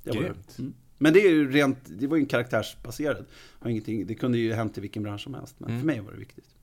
[0.03, 0.75] Det var, mm.
[0.99, 3.25] Men det är ju rent, det var ju en karaktärsbaserad.
[3.33, 5.81] Har ingenting, det kunde ju hänt i vilken bransch som helst, men Mm.
[5.81, 6.55] för mig var det viktigt.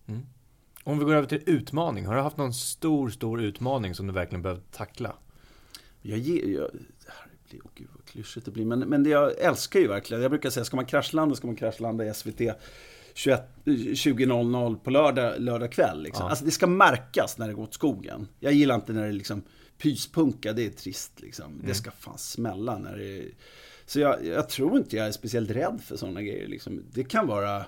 [0.84, 2.06] Om vi går över till utmaning.
[2.06, 5.16] Har du haft någon stor, stor utmaning som du verkligen behövt tackla?
[6.02, 9.10] Jag ger, jag, det här blir, åh gud vad klyschigt det blir, men, men det
[9.10, 12.38] jag älskar ju verkligen, jag brukar säga, ska man kraschlanda ska man kraschlanda i SVT
[12.38, 12.58] 21,
[13.16, 16.04] 20.00 på lördag, lördag kväll.
[16.04, 16.24] Liksom.
[16.24, 16.30] Ja.
[16.30, 18.28] Alltså det ska märkas när det går åt skogen.
[18.40, 19.44] Jag gillar inte när det liksom
[19.78, 21.62] pyspunka, det är trist liksom.
[21.66, 23.26] Det ska fan smälla när det är...
[23.86, 26.48] Så jag, jag tror inte jag är speciellt rädd för sådana grejer.
[26.48, 26.84] Liksom.
[26.92, 27.66] Det kan vara...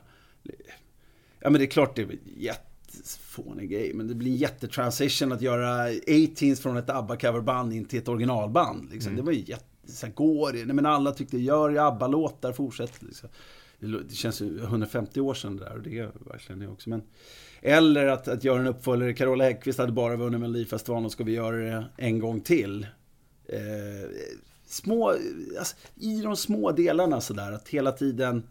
[1.40, 3.92] Ja men det är klart det är jättefånig grej.
[3.94, 8.92] Men det blir en jättetransition att göra 18 från ett ABBA-coverband in till ett originalband.
[8.92, 9.16] Liksom.
[9.16, 9.66] Det var ju jätte...
[9.88, 10.66] Så här, går det?
[10.66, 13.02] Nej, men alla tyckte gör ABBA-låtar, fortsätt.
[13.02, 13.30] Liksom.
[13.80, 16.90] Det känns 150 år sedan det där och det är verkligen det också.
[16.90, 17.02] Men,
[17.62, 19.14] eller att, att göra en uppföljare.
[19.14, 22.88] Carola Häggkvist hade bara vunnit Melodifestivalen och ska vi göra det en gång till?
[23.46, 23.60] Eh,
[24.66, 25.10] små,
[25.60, 28.44] alltså, I de små delarna sådär, att hela tiden...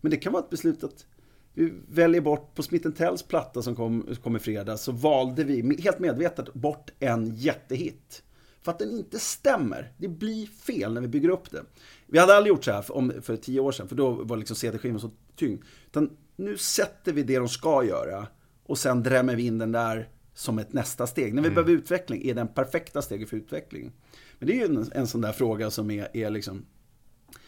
[0.00, 1.06] Men det kan vara ett beslut att
[1.54, 5.82] vi väljer bort, på Smith Tells platta som kom, kom i fredags, så valde vi
[5.82, 8.22] helt medvetet bort en jättehit.
[8.62, 9.92] För att den inte stämmer.
[9.98, 11.62] Det blir fel när vi bygger upp det.
[12.06, 14.36] Vi hade aldrig gjort så här för, om, för tio år sedan, för då var
[14.36, 15.62] liksom CD-skivan så tyngd.
[15.86, 18.26] Utan nu sätter vi det de ska göra
[18.62, 21.34] och sen drämmer vi in den där som ett nästa steg.
[21.34, 21.54] När vi mm.
[21.54, 23.92] behöver utveckling, är den perfekta steget för utveckling?
[24.38, 26.66] Men det är ju en, en sån där fråga som är, är liksom...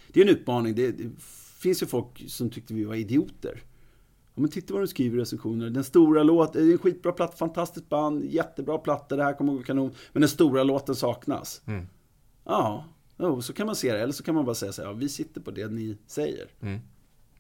[0.09, 0.75] Det är en utmaning.
[0.75, 1.11] Det, det
[1.59, 3.63] finns ju folk som tyckte vi var idioter.
[4.35, 5.71] Ja, men titta vad de skriver i recensioner.
[5.71, 9.53] Den stora låten, det är en skitbra platta, fantastiskt band, jättebra platta, det här kommer
[9.53, 9.95] att gå kanon.
[10.13, 11.63] Men den stora låten saknas.
[11.67, 11.87] Mm.
[12.45, 12.85] Ja,
[13.19, 14.01] oh, så kan man se det.
[14.01, 16.51] Eller så kan man bara säga så här, ja, vi sitter på det ni säger.
[16.61, 16.81] Mm.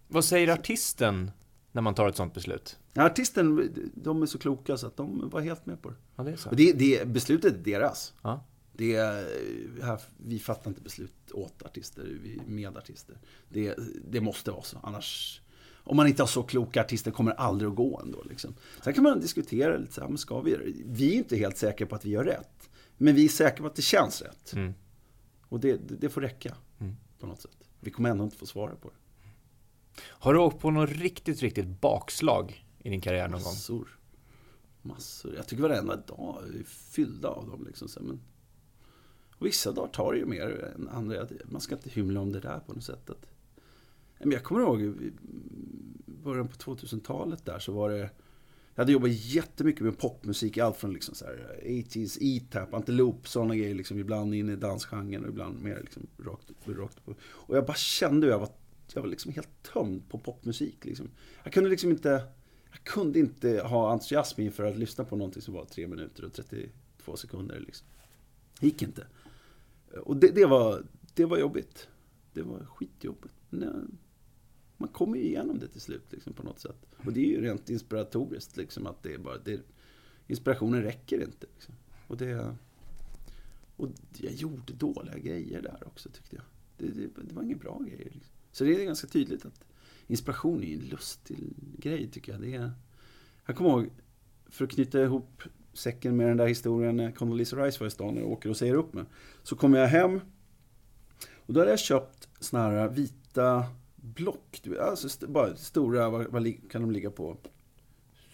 [0.08, 1.30] Vad säger artisten
[1.72, 2.78] när man tar ett sånt beslut?
[2.92, 5.96] Ja, artisten, de är så kloka så att de var helt med på det.
[6.16, 6.50] Ja, det, är så.
[6.50, 8.14] Och det, det beslutet är deras.
[8.22, 8.44] Ja.
[8.72, 8.96] Det,
[9.82, 13.16] här, vi fattar inte beslut åt artister, vi medartister.
[13.48, 13.78] Det,
[14.10, 15.40] det måste vara så, annars
[15.84, 18.22] om man inte har så kloka artister kommer det aldrig att gå ändå.
[18.22, 18.54] Liksom.
[18.84, 21.86] Sen kan man diskutera lite så här, men ska vi Vi är inte helt säkra
[21.86, 22.70] på att vi gör rätt.
[22.96, 24.52] Men vi är säkra på att det känns rätt.
[24.52, 24.74] Mm.
[25.48, 26.96] Och det, det, får räcka mm.
[27.18, 27.56] på något sätt.
[27.80, 28.94] Vi kommer ändå inte få svara på det.
[30.02, 33.78] Har du åkt på något riktigt, riktigt bakslag i din karriär någon Massor.
[33.78, 33.86] gång?
[34.82, 35.34] Massor.
[35.36, 37.64] Jag tycker varenda dag är fyllda av dem.
[37.66, 37.88] Liksom.
[38.00, 38.20] Men
[39.38, 41.26] vissa dagar tar det ju mer än andra.
[41.44, 43.10] Man ska inte hymla om det där på något sätt.
[44.22, 45.12] Men jag kommer ihåg i
[46.06, 48.10] början på 2000-talet där så var det
[48.74, 53.56] jag hade jobbat jättemycket med popmusik, allt från liksom så här 80s, E-tap, Antelope, sådana
[53.56, 53.74] grejer.
[53.74, 57.14] Liksom, ibland in i dansgenren och ibland mer liksom rakt, rakt på.
[57.22, 58.48] Och jag bara kände hur jag var,
[58.94, 60.84] jag var liksom helt tömd på popmusik.
[60.84, 61.10] Liksom.
[61.44, 62.10] Jag kunde liksom inte,
[62.70, 66.32] jag kunde inte ha entusiasm inför att lyssna på någonting som var 3 minuter och
[66.32, 67.60] 32 sekunder.
[67.60, 67.86] Liksom.
[68.60, 69.06] Det gick inte.
[70.02, 70.82] Och det, det, var,
[71.14, 71.88] det var jobbigt.
[72.32, 73.34] Det var skitjobbigt.
[73.50, 73.98] Men
[74.82, 76.86] man kommer ju igenom det till slut liksom, på något sätt.
[77.04, 79.60] Och det är ju rent inspiratoriskt liksom att det är bara, det,
[80.26, 81.46] inspirationen räcker inte.
[81.54, 81.74] Liksom.
[82.06, 82.56] Och det,
[83.76, 86.44] och jag gjorde dåliga grejer där också tyckte jag.
[86.76, 88.10] Det, det, det var inga bra grejer.
[88.14, 88.34] Liksom.
[88.52, 89.64] Så det är ganska tydligt att
[90.06, 92.40] inspiration är en lustig grej tycker jag.
[92.40, 92.72] Det är,
[93.46, 93.90] jag kommer ihåg,
[94.46, 95.42] för att knyta ihop
[95.72, 98.74] säcken med den där historien när Condoleezza Rice var i stan och åker och säger
[98.74, 99.04] upp mig.
[99.42, 100.20] Så kommer jag hem
[101.34, 103.66] och då hade jag köpt såna här vita
[104.02, 104.62] block.
[104.80, 107.36] Alltså st bara stora, vad, vad, kan de ligga på?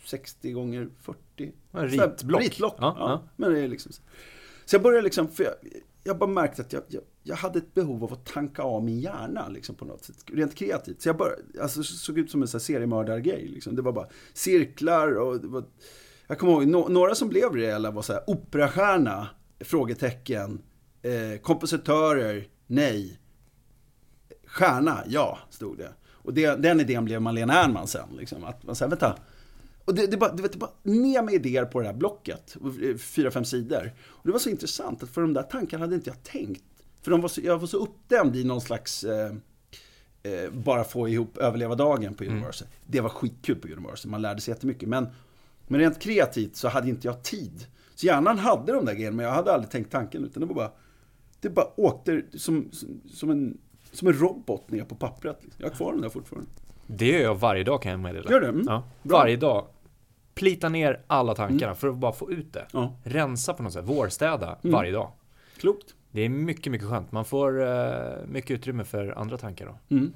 [0.05, 1.53] 60 gånger 40?
[1.73, 2.43] Ritblock.
[2.43, 3.11] Ritblock, ja, ja.
[3.11, 4.03] ja, Men det är liksom så.
[4.65, 5.55] så jag började liksom, för jag,
[6.05, 9.01] jag bara märkte att jag, jag, jag, hade ett behov av att tanka av min
[9.01, 10.17] hjärna liksom på något sätt.
[10.27, 11.03] Rent kreativt.
[11.03, 11.31] Så jag bara,
[11.63, 13.77] alltså såg ut som en seriemördargrej liksom.
[13.77, 15.65] Det var bara cirklar och var,
[16.27, 19.29] jag kommer ihåg, no, några som blev reella var så här, operastjärna,
[19.61, 20.63] frågetecken,
[21.03, 23.19] eh, kompositörer, nej.
[24.49, 25.93] Stjärna, ja, stod det.
[26.13, 28.09] Och det, den idén blev Malena Ernman sen.
[28.19, 29.19] Liksom, att man säger, vänta.
[29.85, 32.57] Och det, det, bara, det, det bara ner med idéer på det här blocket,
[32.99, 33.93] fyra, fem sidor.
[34.09, 36.65] Och det var så intressant, att för de där tankarna hade inte jag tänkt.
[37.03, 39.33] För de var så, jag var så uppdämd i någon slags, eh,
[40.23, 42.69] eh, bara få ihop överleva dagen på Universal.
[42.69, 42.81] Mm.
[42.87, 44.89] Det var skitkul på Universal, man lärde sig jättemycket.
[44.89, 45.07] Men,
[45.67, 47.67] men rent kreativt så hade inte jag tid.
[47.95, 50.25] Så hjärnan hade de där grejerna, men jag hade aldrig tänkt tanken.
[50.25, 50.73] Utan det var bara,
[51.41, 53.59] det bara åkte som, som, som en
[53.99, 55.41] som en robot ner på pappret.
[55.57, 56.51] Jag har kvar den där fortfarande.
[56.87, 58.31] Det gör jag varje dag kan jag meddela.
[58.31, 58.49] Gör det?
[58.49, 58.65] Mm.
[58.67, 58.83] Ja.
[59.03, 59.67] Varje dag.
[60.35, 61.77] Plita ner alla tankarna mm.
[61.77, 62.67] för att bara få ut det.
[62.73, 62.95] Ja.
[63.05, 63.85] Rensa på något sätt.
[63.85, 64.75] Vårstäda mm.
[64.75, 65.11] varje dag.
[65.59, 65.95] Klokt.
[66.11, 67.13] Det är mycket, mycket skönt.
[67.13, 69.97] Man får uh, mycket utrymme för andra tankar då.
[69.97, 70.13] Mm.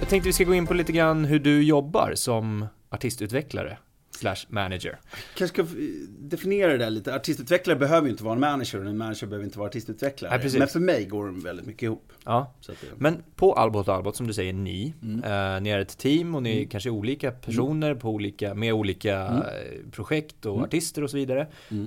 [0.00, 3.78] Jag tänkte vi ska gå in på lite grann hur du jobbar som artistutvecklare
[4.18, 4.98] slash manager.
[5.34, 5.74] kanske ska
[6.18, 7.14] definiera det där lite.
[7.14, 10.38] Artistutvecklare behöver ju inte vara en manager och en manager behöver inte vara artistutvecklare.
[10.38, 12.12] Nej, Men för mig går de väldigt mycket ihop.
[12.24, 12.54] Ja.
[12.66, 12.74] Det...
[12.96, 14.94] Men på Albot Albot, som du säger, ni.
[15.02, 15.16] Mm.
[15.16, 16.68] Uh, ni är ett team och ni mm.
[16.68, 19.42] kanske är olika personer på olika, med olika mm.
[19.42, 20.64] Eh, projekt och mm.
[20.64, 21.46] artister och så vidare.
[21.72, 21.80] Uh,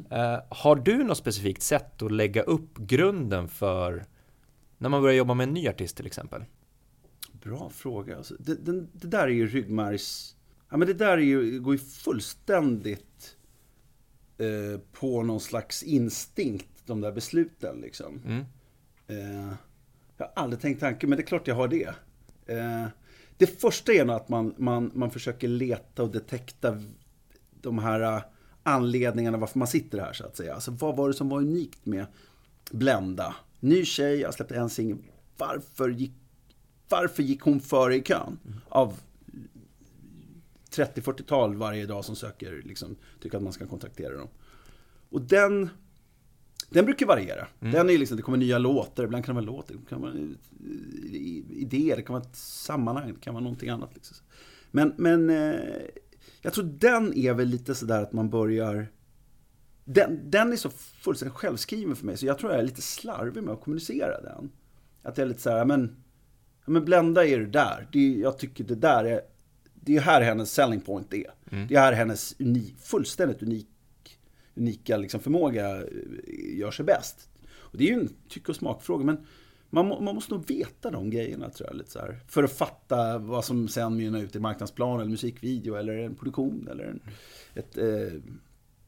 [0.50, 4.06] har du något specifikt sätt att lägga upp grunden för
[4.78, 6.44] när man börjar jobba med en ny artist till exempel?
[7.44, 8.18] Bra fråga.
[8.18, 10.36] Alltså, det, det, det där är ju ryggmärgs
[10.72, 13.38] Ja, men det där är ju, går ju fullständigt
[14.38, 17.82] eh, på någon slags instinkt, de där besluten.
[17.82, 18.22] Liksom.
[18.26, 18.46] Mm.
[19.08, 19.54] Eh,
[20.18, 21.94] jag har aldrig tänkt tanken, men det är klart jag har det.
[22.46, 22.88] Eh,
[23.38, 26.82] det första är nog att man, man, man försöker leta och detekta
[27.62, 28.24] de här uh,
[28.64, 30.54] anledningarna varför man sitter här, så att säga.
[30.54, 32.06] Alltså, vad var det som var unikt med
[32.72, 33.36] Blenda?
[33.60, 34.98] Ny tjej, jag släppte en singel.
[35.38, 36.14] Varför gick,
[36.90, 38.40] varför gick hon före i kön?
[38.46, 38.60] Mm.
[38.70, 39.00] Av
[40.76, 44.28] 30-40-tal varje dag som söker, liksom, tycker att man ska kontaktera dem.
[45.10, 45.70] Och den,
[46.70, 47.48] den brukar variera.
[47.60, 47.74] Mm.
[47.74, 50.14] Den är liksom, det kommer nya låtar, ibland kan det vara låtar, det kan vara
[51.50, 53.90] idéer, det kan vara ett sammanhang, det kan vara någonting annat.
[53.94, 54.18] Liksom.
[54.72, 55.60] Men, men eh,
[56.42, 58.88] jag tror den är väl lite sådär att man börjar
[59.86, 63.44] den, den är så fullständigt självskriven för mig, så jag tror jag är lite slarvig
[63.44, 64.52] med att kommunicera den.
[65.02, 65.96] Att jag är lite så här, men,
[66.66, 67.88] men blända det där.
[67.92, 69.22] Det, jag tycker det där är,
[69.82, 71.32] det är här hennes selling point är.
[71.52, 71.68] Mm.
[71.68, 73.68] Det är här hennes unik, fullständigt unik,
[74.56, 77.30] unika liksom förmåga eh, gör sig bäst.
[77.54, 79.26] Och det är ju en tycke och smakfråga, men
[79.70, 81.78] man, man, måste nog veta de grejerna tror jag.
[81.78, 85.76] Lite så här, för att fatta vad som sen mynnar ut i marknadsplan eller musikvideo
[85.76, 86.68] eller en produktion.
[86.72, 87.02] Eller en,
[87.54, 88.20] ett, eh,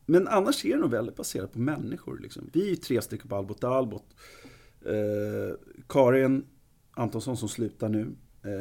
[0.06, 2.20] men annars är det nog väldigt baserat på människor.
[2.20, 2.50] Liksom.
[2.54, 4.16] Vi är ju tre stycken på Albot Albot.
[4.86, 5.56] Eh,
[5.90, 6.46] Karin
[6.92, 8.16] Antonsson som slutar nu.
[8.44, 8.52] Eh,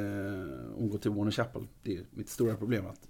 [0.75, 1.67] hon går till Warner Chapel.
[1.83, 3.09] Det är mitt stora problem att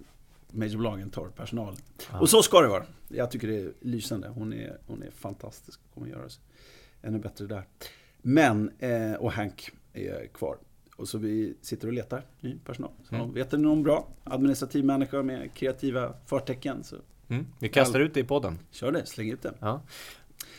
[0.51, 1.75] majorbolagen tar personal.
[2.11, 2.19] Ja.
[2.19, 2.85] Och så ska det vara.
[3.07, 4.27] Jag tycker det är lysande.
[4.27, 6.43] Hon är, hon är fantastisk kommer göra sig
[7.01, 7.63] ännu bättre där.
[8.21, 10.57] Men, eh, och Hank är kvar.
[10.95, 12.91] Och så vi sitter och letar ny personal.
[13.09, 13.33] Så mm.
[13.33, 16.95] vet ni någon bra administrativ människa med kreativa förtecken så
[17.27, 17.45] mm.
[17.59, 18.59] Vi kastar ut det i podden.
[18.71, 19.53] Kör det, släng ut det.
[19.59, 19.81] Ja.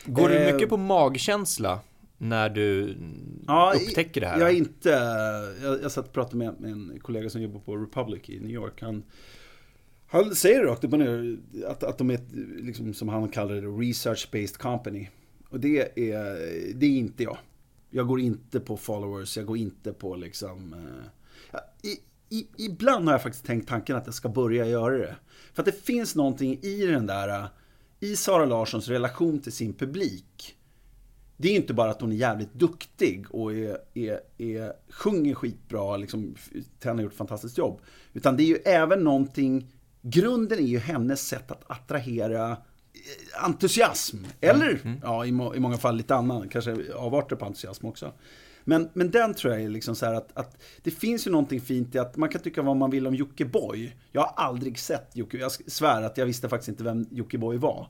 [0.05, 1.79] Går du mycket på magkänsla
[2.17, 2.97] när du
[3.47, 4.39] ja, upptäcker det här?
[4.39, 4.89] Jag är inte,
[5.61, 8.51] jag, jag satt och pratade med, med en kollega som jobbar på Republic i New
[8.51, 8.81] York.
[8.81, 9.03] Han,
[10.07, 12.19] han säger rakt upp och ner att, att de är,
[12.61, 15.09] liksom, som han kallar det, research-based company.
[15.49, 16.23] Och det är,
[16.73, 17.37] det är inte jag.
[17.89, 20.73] Jag går inte på followers, jag går inte på liksom...
[20.73, 21.99] Eh, i,
[22.37, 25.15] i, ibland har jag faktiskt tänkt tanken att jag ska börja göra det.
[25.53, 27.47] För att det finns någonting i den där,
[27.99, 30.57] i Sara Larssons relation till sin publik.
[31.37, 35.97] Det är inte bara att hon är jävligt duktig och är, är, är, sjunger skitbra,
[35.97, 36.35] liksom,
[36.79, 37.81] Ten har gjort ett fantastiskt jobb.
[38.13, 39.71] Utan det är ju även någonting,
[40.01, 42.57] grunden är ju hennes sätt att attrahera
[43.33, 44.17] entusiasm.
[44.41, 44.81] Eller, mm.
[44.83, 44.99] mm.
[45.03, 48.13] ja, i, må, i många fall lite annan, kanske avarter på entusiasm också.
[48.63, 51.61] Men, men den tror jag är liksom så här att, att, det finns ju någonting
[51.61, 53.93] fint i att man kan tycka vad man vill om Jockiboi.
[54.11, 57.87] Jag har aldrig sett Jocke, jag svär att jag visste faktiskt inte vem Jockiboi var.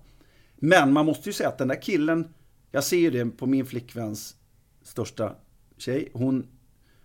[0.55, 2.33] Men man måste ju säga att den där killen,
[2.75, 4.35] jag ser ju det på min flickväns
[4.83, 5.35] största
[5.77, 6.47] tjej, hon,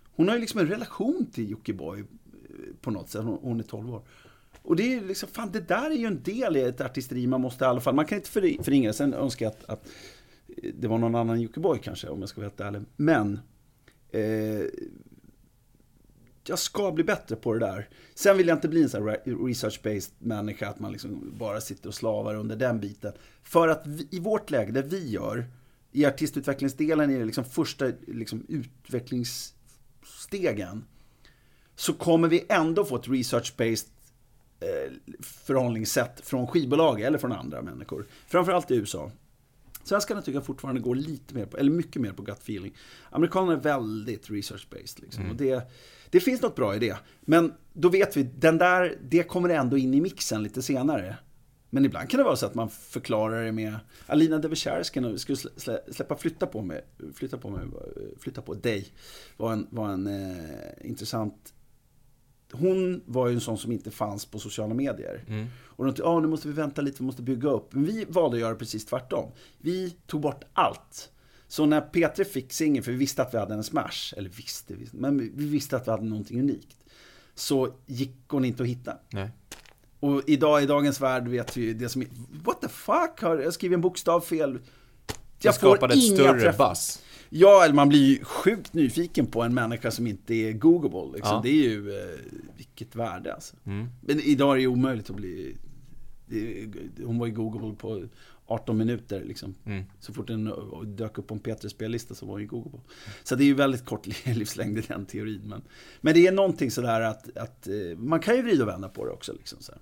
[0.03, 2.05] hon har ju liksom en relation till Jockiboi eh,
[2.81, 4.01] på något sätt, hon, hon är 12 år.
[4.61, 7.41] Och det är liksom, fan det där är ju en del i ett artisteri man
[7.41, 9.87] måste i alla fall, man kan inte förringa Sen önskar jag att, att
[10.47, 12.81] eh, det var någon annan Jockiboi kanske, om jag ska vara helt ärlig.
[12.95, 13.39] Men
[14.09, 14.65] eh,
[16.43, 17.89] jag ska bli bättre på det där.
[18.15, 21.87] Sen vill jag inte bli en sån här research-based människa, att man liksom bara sitter
[21.87, 23.13] och slavar under den biten.
[23.43, 25.45] För att vi, i vårt läge, det vi gör,
[25.91, 30.83] i artistutvecklingsdelen, i det liksom första liksom, utvecklingsstegen,
[31.75, 33.87] så kommer vi ändå få ett research-based
[34.61, 38.07] Eh, förhållningssätt från skivbolag eller från andra människor.
[38.27, 39.11] Framförallt i USA.
[39.83, 42.73] Svenskarna tycker jag fortfarande går lite mer på, eller mycket mer på gut feeling.
[43.09, 45.01] Amerikanerna är väldigt research-based.
[45.01, 45.23] Liksom.
[45.23, 45.31] Mm.
[45.31, 45.71] Och det,
[46.09, 46.97] det finns något bra i det.
[47.21, 51.17] Men då vet vi, den där, det kommer ändå in i mixen lite senare.
[51.73, 55.37] Men ibland kan det vara så att man förklarar det med Alina Devechersky skulle
[55.91, 57.61] släppa Flytta på mig, Flytta på mig,
[58.19, 58.87] Flytta på dig.
[59.37, 61.53] Var en, var en eh, intressant
[62.53, 65.25] hon var ju en sån som inte fanns på sociala medier.
[65.27, 65.47] Mm.
[65.57, 67.73] Och de tyckte, ah, nu måste vi vänta lite, vi måste bygga upp.
[67.73, 69.31] Men vi valde att göra precis tvärtom.
[69.57, 71.11] Vi tog bort allt.
[71.47, 74.75] Så när P3 fick singeln, för vi visste att vi hade en smash, eller visste,
[74.91, 76.77] men vi visste att vi hade någonting unikt.
[77.35, 78.97] Så gick hon inte att hitta.
[79.09, 79.29] Nej.
[80.01, 82.07] Och idag, i dagens värld vet vi det som är,
[82.43, 84.59] what the fuck, har jag skrivit en bokstav fel?
[85.41, 87.01] Jag skapade ett större buzz.
[87.29, 91.15] Ja, eller man blir ju sjukt nyfiken på en människa som inte är googleable.
[91.15, 91.35] Liksom.
[91.35, 91.41] Ja.
[91.43, 92.19] Det är ju, eh,
[92.57, 93.55] vilket värde alltså.
[93.65, 93.87] Mm.
[94.01, 95.57] Men idag är det ju omöjligt att bli,
[96.25, 96.69] det,
[97.03, 98.03] hon var ju googleable på
[98.45, 99.55] 18 minuter liksom.
[99.65, 99.83] Mm.
[99.99, 100.51] Så fort den
[100.95, 102.81] dök upp på en P3-spellista så var hon ju googleable.
[103.23, 105.41] Så det är ju väldigt kort livslängd i den teorin.
[105.45, 105.61] Men,
[106.01, 109.05] men det är någonting sådär att, att eh, man kan ju vrida och vända på
[109.05, 109.33] det också.
[109.33, 109.73] Liksom, så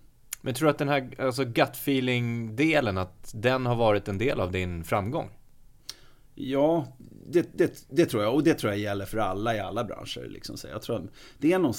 [0.42, 4.40] Men tror du att den här alltså gut feeling-delen, att den har varit en del
[4.40, 5.30] av din framgång?
[6.36, 6.88] Ja,
[7.28, 8.34] det, det, det, tror jag.
[8.34, 10.28] Och det tror jag gäller för alla i alla branscher.
[10.30, 10.58] Liksom.
[10.58, 11.74] Så jag tror att det är någon,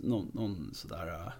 [0.00, 1.32] någon, någon sådär uh,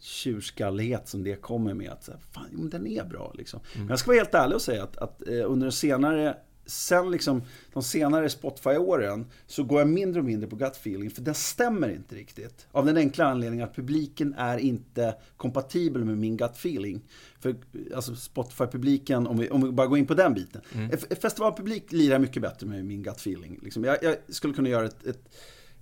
[0.00, 1.90] tjurskallighet som det kommer med.
[1.90, 3.60] Att fan, den är bra liksom.
[3.74, 3.86] Mm.
[3.86, 6.36] Men jag ska vara helt ärlig och säga att, att uh, under senare
[6.68, 11.22] sen liksom de senare Spotify-åren så går jag mindre och mindre på gut feeling för
[11.22, 12.66] den stämmer inte riktigt.
[12.70, 17.00] Av den enkla anledningen att publiken är inte kompatibel med min gut feeling.
[17.40, 17.56] För
[17.94, 20.60] alltså Spotify-publiken, om vi, om vi bara går in på den biten.
[20.72, 20.90] Mm.
[21.20, 23.58] Festivalpublik lirar mycket bättre med min gut feeling.
[23.62, 23.84] Liksom.
[23.84, 25.34] Jag, jag, skulle kunna göra ett, ett,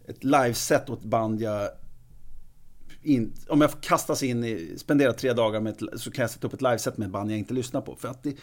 [0.07, 1.69] ett liveset åt ett band jag
[3.03, 6.47] in, om jag kastas in i, spendera tre dagar med ett, så kan jag sätta
[6.47, 7.97] upp ett liveset med ett band jag inte lyssnar på.
[7.97, 8.37] För att det,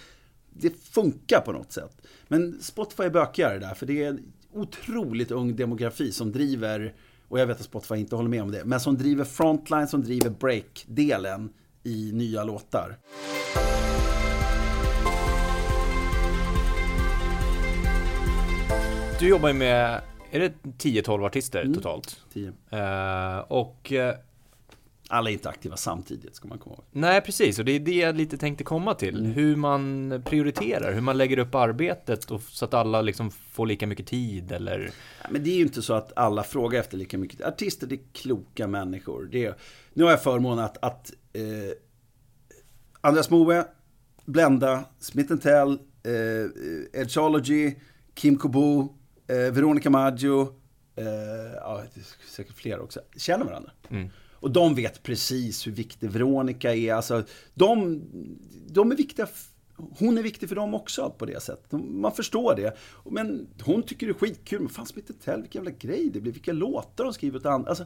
[0.56, 2.02] det funkar på något sätt.
[2.28, 4.20] Men Spotify är bökigare där, för det är en
[4.54, 6.94] otroligt ung demografi som driver,
[7.28, 10.04] och jag vet att Spotify inte håller med om det, men som driver frontline, som
[10.04, 11.50] driver break-delen
[11.84, 12.98] i nya låtar.
[19.24, 20.02] du jobbar ju med,
[20.32, 21.74] är det 10-12 artister Mm.
[21.74, 22.22] totalt?
[22.34, 22.48] 10.
[22.70, 24.16] Eh, och eh,
[25.14, 26.86] Alla är inte aktiva samtidigt, ska man komma ihåg.
[26.92, 27.60] nej, precis.
[27.60, 29.20] Och det är det jag lite tänkte komma till.
[29.20, 29.32] Mm.
[29.32, 33.88] Hur man prioriterar, hur man lägger upp arbetet och, så att alla liksom får lika
[33.88, 34.80] mycket tid eller...
[34.80, 34.92] Nej,
[35.30, 37.42] Men det är ju inte så att alla frågar efter lika mycket.
[37.42, 39.30] Artister, det är kloka människor.
[39.32, 39.56] Det är,
[39.94, 41.44] nu har jag förmånen att, att eh,
[43.02, 43.66] Andreas Moe,
[44.26, 45.72] Blenda, Smith Tell,
[46.04, 47.76] eh, Edgeology,
[48.14, 48.96] Kim Kobo,
[49.28, 50.42] eh, Veronica Maggio,
[50.96, 51.06] eh,
[51.56, 51.84] ja,
[52.30, 53.72] säkert fler också, känner varandra.
[53.90, 54.10] Mm.
[54.44, 56.94] Och de vet precis hur viktig Veronica är.
[56.94, 57.24] Alltså,
[57.54, 58.02] de,
[58.68, 59.28] de är viktiga.
[59.76, 61.72] Hon är viktig för dem också på det sättet.
[61.72, 62.78] Man förstår det.
[63.12, 64.60] Men hon tycker det är skitkul.
[64.60, 66.32] Men fan Smith Tell, vilken jävla grej det blir.
[66.32, 67.70] Vilka låtar de skriver åt andra.
[67.70, 67.86] Alltså,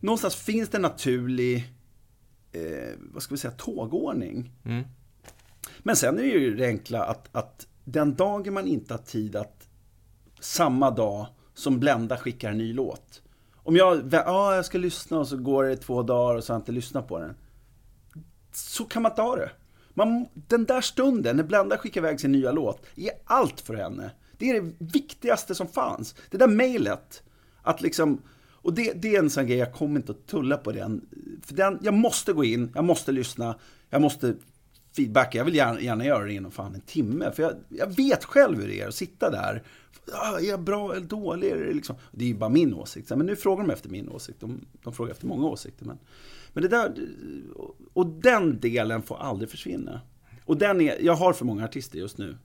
[0.00, 1.56] någonstans finns det en naturlig,
[2.52, 4.52] eh, vad ska vi säga, tågordning.
[4.64, 4.84] Mm.
[5.78, 9.36] Men sen är det ju det enkla att, att den dagen man inte har tid
[9.36, 9.68] att
[10.40, 13.22] samma dag som Blenda skickar en ny låt.
[13.68, 16.56] Om jag, ja jag ska lyssna och så går det två dagar och så har
[16.56, 17.34] jag inte lyssnat på den.
[18.52, 19.50] Så kan man inte ha det.
[19.94, 24.10] Man, den där stunden när Blenda skickar iväg sin nya låt är allt för henne.
[24.38, 26.14] Det är det viktigaste som fanns.
[26.30, 27.22] Det där mejlet,
[27.62, 30.72] att liksom, och det, det är en sån grej, jag kommer inte att tulla på
[30.72, 31.08] den.
[31.42, 33.58] För den, jag måste gå in, jag måste lyssna,
[33.90, 34.34] jag måste
[34.98, 35.38] feedbacka.
[35.38, 37.32] Jag vill gärna, gärna göra det inom fan en timme.
[37.32, 39.62] För jag, jag vet själv hur det är att sitta där.
[40.12, 41.50] Ah, är jag bra eller dålig?
[41.50, 43.10] Är det, liksom, det är ju bara min åsikt.
[43.10, 44.40] Men nu frågar de efter min åsikt.
[44.40, 45.84] De, de frågar efter många åsikter.
[45.84, 45.98] Men,
[46.52, 46.94] men det där,
[47.92, 50.00] och den delen får aldrig försvinna.
[50.44, 52.36] Och den är, jag har för många artister just nu.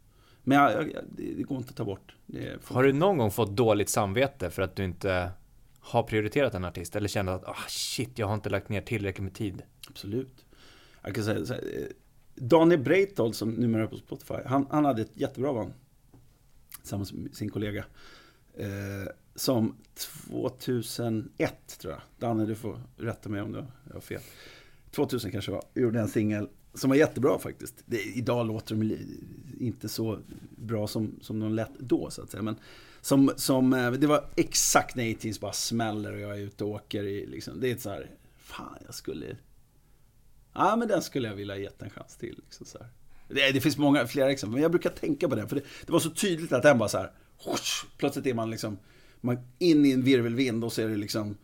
[0.43, 2.15] Men jag, jag, det, går inte att ta bort.
[2.63, 5.31] Har du någon gång fått dåligt samvete för att du inte
[5.79, 6.95] har prioriterat en artist?
[6.95, 9.61] Eller känner att, ah shit, jag har inte lagt ner tillräckligt med tid?
[9.89, 10.45] Absolut.
[11.01, 11.59] Jag kan säga
[12.35, 15.73] Daniel Breithold som numera är på Spotify, han, han hade ett jättebra band.
[16.79, 17.85] Tillsammans med sin kollega.
[18.53, 19.75] Eh, som
[20.29, 24.21] 2001 tror jag, Danne du får rätta mig om du jag har fel.
[24.91, 27.83] 2000 kanske var, gjorde en singel som var jättebra faktiskt.
[27.85, 28.97] Det, idag låter de
[29.59, 30.19] inte så
[30.49, 32.43] bra som, som de lät då så att säga.
[32.43, 32.55] Men
[33.01, 36.69] som, som, eh, det var exakt när 18 bara smäller och jag är ute och
[36.69, 39.37] åker i liksom, det är så här, fan jag skulle
[40.53, 42.35] Ja, men den skulle jag vilja gett en chans till.
[42.43, 42.87] Liksom så här.
[43.27, 45.49] Det, det finns många, flera exempel, men jag brukar tänka på den.
[45.49, 47.11] För det, det var så tydligt att den bara så här,
[47.45, 48.77] whoosh, plötsligt är man liksom
[49.23, 51.37] man in i en virvelvind och så är det liksom,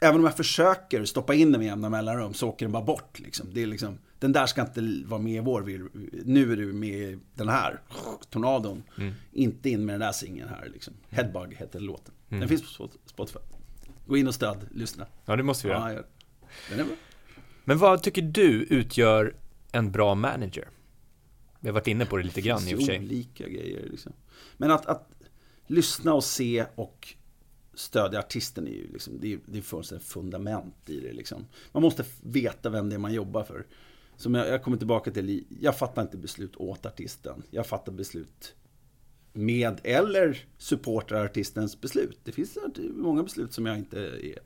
[0.00, 3.20] även om jag försöker stoppa in den med jämna mellanrum så åker den bara bort.
[3.20, 3.46] Liksom.
[3.52, 5.90] Det är liksom, den där ska inte vara med i vår virvel,
[6.24, 7.80] nu är du med i den här,
[8.30, 8.82] tornadon.
[9.32, 10.68] Inte in med den där singeln här.
[10.72, 10.94] Liksom.
[11.08, 12.14] Headbug heter låten.
[12.28, 13.38] Den finns på Spotify.
[14.06, 15.06] Gå in och stöd, lyssna.
[15.24, 15.92] Ja, det måste vi göra.
[15.92, 16.02] Ja,
[16.70, 16.94] den är bra.
[17.68, 19.36] Men vad tycker du utgör
[19.72, 20.68] en bra manager?
[21.60, 22.98] Vi har varit inne på det lite grann i och för sig.
[22.98, 24.12] olika grejer liksom.
[24.56, 25.10] Men att, att
[25.66, 27.14] lyssna och se och
[27.74, 31.46] stödja artisten är ju liksom, det är, det fullständigt fundament i det liksom.
[31.72, 33.66] Man måste veta vem det är man jobbar för.
[34.16, 37.42] Som jag, jag kommer tillbaka till, jag fattar inte beslut åt artisten.
[37.50, 38.54] Jag fattar beslut
[39.32, 42.18] med eller supportar artistens beslut.
[42.24, 42.58] Det finns
[42.94, 44.38] många beslut som jag inte är,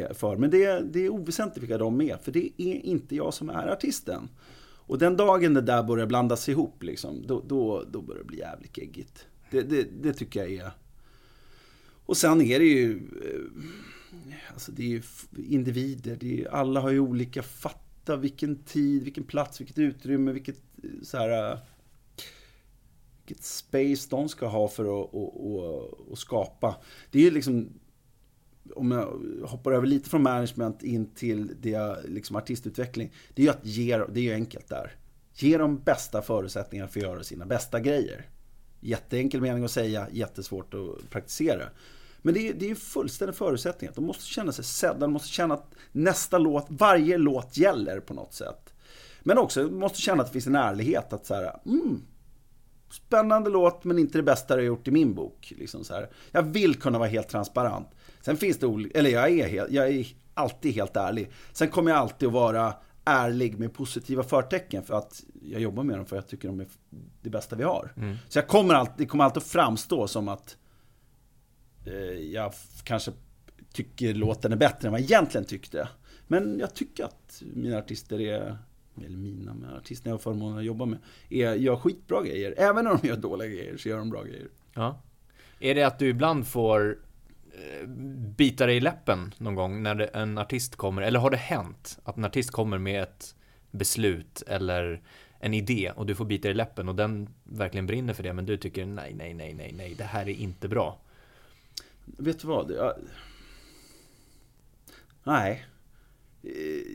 [0.00, 0.36] är för.
[0.36, 2.16] Men det, är- det är oväsentligt vilka de är.
[2.16, 4.28] För det är inte jag som är artisten.
[4.84, 8.38] Och den dagen det där börjar blandas ihop, liksom, då, då, då börjar det bli
[8.38, 9.26] jävligt geggigt.
[9.50, 10.70] Det, det, det tycker jag är...
[12.06, 12.96] Och sen är det ju...
[12.96, 15.02] Eh, alltså det är ju
[15.48, 16.16] individer.
[16.20, 17.42] Det är, alla har ju olika...
[17.42, 21.52] Fatta vilken tid, vilken plats, vilket utrymme, vilket eh, så här...
[21.52, 21.58] Eh,
[23.26, 26.76] vilket space de ska ha för att, att, att, att skapa.
[27.10, 27.68] Det är ju liksom
[28.74, 33.12] om jag hoppar över lite från management in till det, liksom artistutveckling.
[33.34, 34.96] Det är ju att ge, det är ju enkelt där.
[35.34, 38.26] Ge dem bästa förutsättningar för att göra sina bästa grejer.
[38.80, 41.62] Jätteenkel mening att säga, jättesvårt att praktisera.
[42.22, 43.90] Men det är, det är ju fullständig förutsättning.
[43.94, 48.14] De måste känna sig sedda, de måste känna att nästa låt, varje låt gäller på
[48.14, 48.74] något sätt.
[49.22, 52.02] Men också de måste känna att det finns en ärlighet att så här, mm,
[52.90, 55.52] spännande låt men inte det bästa du har gjort i min bok.
[55.58, 56.10] Liksom så här.
[56.30, 57.88] Jag vill kunna vara helt transparent.
[58.22, 61.30] Sen finns det olika, eller jag är, jag är alltid helt ärlig.
[61.52, 65.96] Sen kommer jag alltid att vara ärlig med positiva förtecken för att jag jobbar med
[65.98, 66.66] dem för att jag tycker de är
[67.22, 67.92] det bästa vi har.
[68.28, 70.56] Så jag kommer alltid, det kommer alltid att framstå som att
[71.86, 71.94] eh,
[72.32, 72.52] jag
[72.84, 73.12] kanske
[73.72, 75.88] tycker låten är bättre än vad jag egentligen tyckte.
[76.26, 78.58] Men jag tycker att mina artister är,
[78.96, 80.98] eller mina, men artisterna jag har förmånen att jobba med,
[81.30, 82.54] är, gör skitbra grejer.
[82.56, 84.48] Även när de gör dåliga grejer så gör de bra grejer.
[84.74, 85.02] Ja.
[85.60, 86.98] Är det att du ibland får
[88.36, 92.16] bita dig i läppen någon gång när en artist kommer, eller har det hänt att
[92.16, 93.34] en artist kommer med ett
[93.70, 95.02] beslut eller
[95.40, 98.46] en idé och du får bita i läppen och den verkligen brinner för det men
[98.46, 100.98] du tycker nej, nej, nej, nej, nej, det här är inte bra.
[102.04, 102.70] Vet du vad?
[102.70, 102.94] Jag...
[105.24, 105.66] Nej.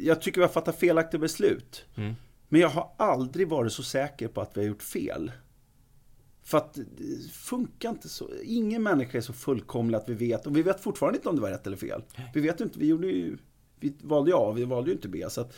[0.02, 1.86] Jag tycker vi har fattat felaktiga beslut.
[1.96, 2.16] Mm.
[2.50, 5.32] Men jag har aldrig varit så säker på att vi har gjort fel.
[6.48, 8.30] För att det funkar inte så.
[8.44, 10.48] Ingen människa är så fullkomlig att vi vet.
[10.48, 12.04] Och vi vet fortfarande inte om det var rätt eller fel.
[12.34, 12.80] Vi vet inte.
[12.80, 13.38] Vi gjorde ju...
[13.80, 15.26] Vi valde ju A, vi valde ju inte B.
[15.30, 15.54] Så att,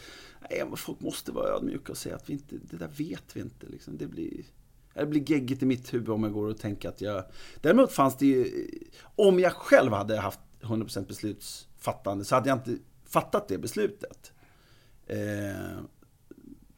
[0.50, 3.66] nej, folk måste vara ödmjuka och säga att vi inte, det där vet vi inte.
[3.68, 3.98] Liksom.
[3.98, 4.44] Det blir...
[4.94, 7.24] Det blir geggigt i mitt huvud om jag går och tänker att jag...
[7.62, 8.68] Däremot fanns det ju...
[9.16, 14.32] Om jag själv hade haft 100% beslutsfattande så hade jag inte fattat det beslutet.
[15.08, 15.80] Eh,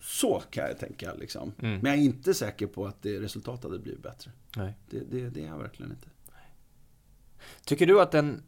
[0.02, 1.54] så kan jag tänka liksom.
[1.62, 1.80] Mm.
[1.80, 4.32] Men jag är inte säker på att det resultatet hade blivit bättre.
[4.58, 4.74] Nej.
[4.90, 6.08] Det, det, det är jag verkligen inte.
[7.66, 8.44] Tycker du att den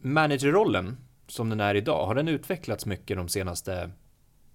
[0.00, 0.96] managerrollen
[1.26, 3.90] som den är idag, har den utvecklats mycket de senaste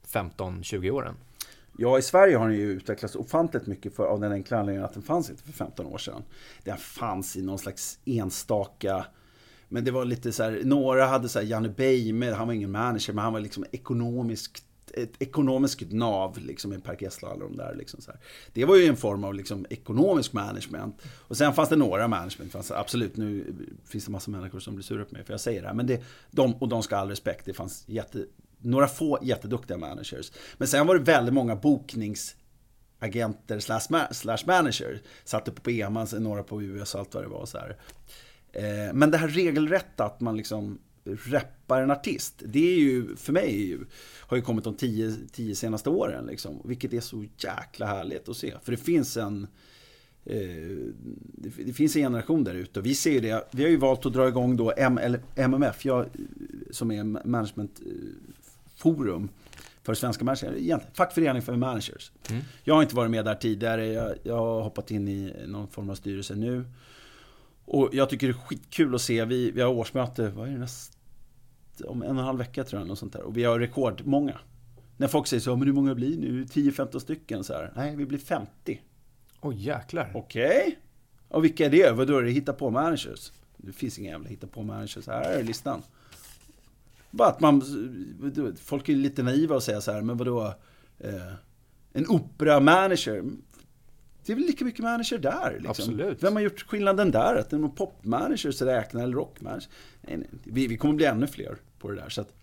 [0.07, 1.15] 15-20 åren?
[1.77, 4.93] Ja, i Sverige har den ju utvecklats ofantligt mycket för, av den enkla anledningen att
[4.93, 6.23] den fanns inte för 15 år sedan.
[6.63, 9.05] Den fanns i någon slags enstaka
[9.73, 12.71] men det var lite så här, några hade så här Janne Beijme, han var ingen
[12.71, 17.43] manager, men han var liksom ekonomiskt ett ekonomiskt nav liksom i Per Gessle och alla
[17.43, 17.75] de där.
[17.75, 18.19] Liksom så här.
[18.53, 21.01] Det var ju en form av liksom ekonomisk management.
[21.07, 22.51] Och sen fanns det några management.
[22.51, 23.55] Fanns, absolut, nu
[23.85, 25.75] finns det massa människor som blir sura på mig för jag säger det här.
[25.75, 27.45] Men det, de, och de ska ha all respekt.
[27.45, 28.25] Det fanns jätte,
[28.57, 30.31] några få jätteduktiga managers.
[30.57, 35.01] Men sen var det väldigt många bokningsagenter slash, slash manager.
[35.23, 37.45] Satt uppe på EMA, några på US och allt vad det var.
[37.45, 37.77] Så här.
[38.53, 42.41] Eh, men det här regelrätta att man liksom reppar en artist.
[42.45, 43.77] Det är ju, för mig,
[44.19, 46.25] har ju kommit de tio, tio senaste åren.
[46.25, 48.53] Liksom, vilket är så jäkla härligt att se.
[48.63, 49.47] För det finns en
[50.25, 50.37] eh,
[51.17, 53.47] det, det, finns en generation där ute och vi ser det.
[53.51, 56.05] Vi har ju valt att dra igång då M, eller MMF, jag,
[56.71, 59.29] som är managementforum
[59.83, 62.11] för svenska managers, fackförening för managers.
[62.29, 62.41] Mm.
[62.63, 65.89] Jag har inte varit med där tidigare, jag, jag har hoppat in i någon form
[65.89, 66.65] av styrelse nu.
[67.65, 70.57] Och jag tycker det är skitkul att se, vi, vi har årsmöte, vad är det
[70.57, 70.97] näst,
[71.85, 73.21] om en och en halv vecka tror jag, något sånt där.
[73.21, 74.39] Och vi har rekordmånga.
[74.97, 76.27] När folk säger så, men hur många blir ni?
[76.27, 77.73] 10-15 stycken så här.
[77.75, 78.81] Nej, vi blir 50.
[79.41, 80.11] Oj oh, jäklar.
[80.15, 80.47] Okej.
[80.47, 80.75] Okay.
[81.27, 81.91] Och vilka är det?
[81.91, 83.31] Vadå, är det hitta på managers?
[83.57, 85.07] Det finns inga jävla hitta på managers.
[85.07, 85.81] Här är listan.
[87.11, 87.61] Bara att man,
[88.63, 90.53] folk är lite naiva och säger så här, men vadå?
[90.99, 91.33] Eh,
[91.93, 93.23] en opera-manager.
[94.25, 95.51] Det är väl lika mycket manager där.
[95.51, 95.69] Liksom.
[95.69, 96.23] Absolut.
[96.23, 97.35] Vem har gjort skillnaden där?
[97.35, 99.69] Att det är någon popmanager som räknar eller rockmanager?
[100.01, 100.27] Nej, nej.
[100.43, 102.09] Vi, vi kommer bli ännu fler på det där.
[102.09, 102.33] Så att,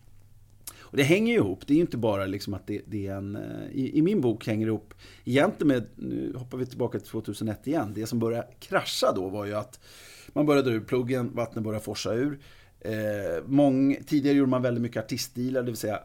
[0.80, 1.66] och det hänger ju ihop.
[1.66, 3.36] Det är ju inte bara liksom att det, det är en...
[3.36, 5.86] Eh, I, I, min bok hänger det ihop egentligen med...
[5.96, 7.92] Nu hoppar vi tillbaka till 2001 igen.
[7.94, 9.80] Det som började krascha då var ju att
[10.28, 12.40] man började dra ur pluggen, vattnet började forsa ur.
[12.80, 16.00] Eh, mång, tidigare gjorde man väldigt mycket artiststilar, det vill säga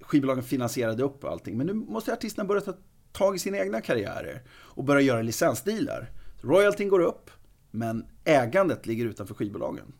[0.00, 1.56] skivbolagen finansierade upp allting.
[1.56, 2.74] Men nu måste artisterna börja ta
[3.18, 6.10] tag i sina egna karriärer och börja göra licensdealar.
[6.40, 7.30] Royaltyn går upp,
[7.70, 9.92] men ägandet ligger utanför skivbolagen.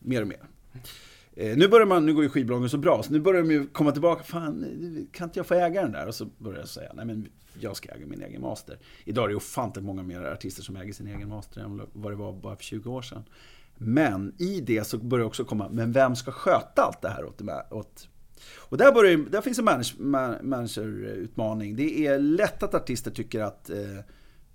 [0.00, 0.42] Mer och mer.
[1.32, 3.66] Eh, nu, börjar man, nu går ju skivbolagen så bra, så nu börjar de ju
[3.66, 4.22] komma tillbaka.
[4.22, 4.66] Fan,
[5.12, 6.06] kan inte jag få äga den där?
[6.06, 7.28] Och så börjar jag säga, nej men
[7.60, 8.78] jag ska äga min egen master.
[9.04, 12.16] Idag är det ofantligt många mer artister som äger sin egen master än vad det
[12.16, 13.24] var bara för 20 år sedan.
[13.76, 17.24] Men i det så börjar det också komma, men vem ska sköta allt det här
[17.24, 18.08] åt, åt
[18.56, 19.64] och där, börjar, där finns en
[20.48, 21.76] managerutmaning.
[21.76, 23.76] Det är lätt att artister tycker att eh,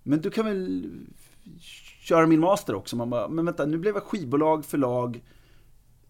[0.04, 0.92] men du kan väl
[2.02, 2.96] köra min master också.
[2.96, 5.24] Man bara, men vänta, nu blev jag skivbolag, förlag,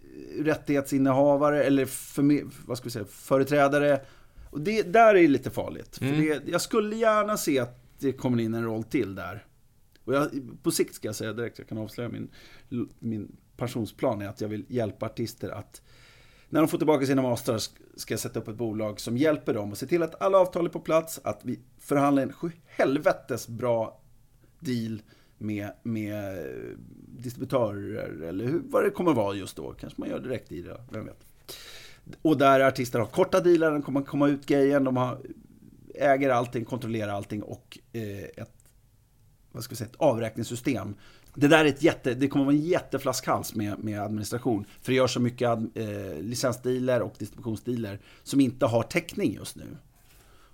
[0.01, 4.01] eh, rättighetsinnehavare eller för, vad ska vi säga, företrädare.
[4.49, 6.01] Och det där är lite farligt.
[6.01, 6.13] Mm.
[6.13, 9.45] För det, jag skulle gärna se att det kommer in en roll till där.
[10.03, 10.29] Och jag,
[10.63, 12.29] på sikt ska jag säga direkt, jag kan avslöja min,
[12.99, 15.81] min pensionsplan är att jag vill hjälpa artister att
[16.53, 17.57] när de får tillbaka sina mastrar
[17.95, 20.65] ska jag sätta upp ett bolag som hjälper dem och se till att alla avtal
[20.65, 22.33] är på plats, att vi förhandlar en
[22.65, 23.99] helvetes bra
[24.59, 25.01] deal
[25.37, 26.77] med, med eh,
[27.07, 29.73] distributörer eller hur, vad det kommer att vara just då.
[29.73, 31.25] Kanske man gör direkt i det, vem vet.
[32.21, 35.17] Och där artister har korta dealar, de kommer komma ut grejen, de har,
[35.95, 38.55] äger allting, kontrollerar allting och eh, ett,
[39.51, 40.95] vad ska vi säga, ett avräkningssystem
[41.35, 44.65] det där är ett jätte, det kommer vara en jätteflaskhals med, med administration.
[44.81, 49.77] För det gör så mycket eh, licensdealer och distributionsdealer som inte har täckning just nu.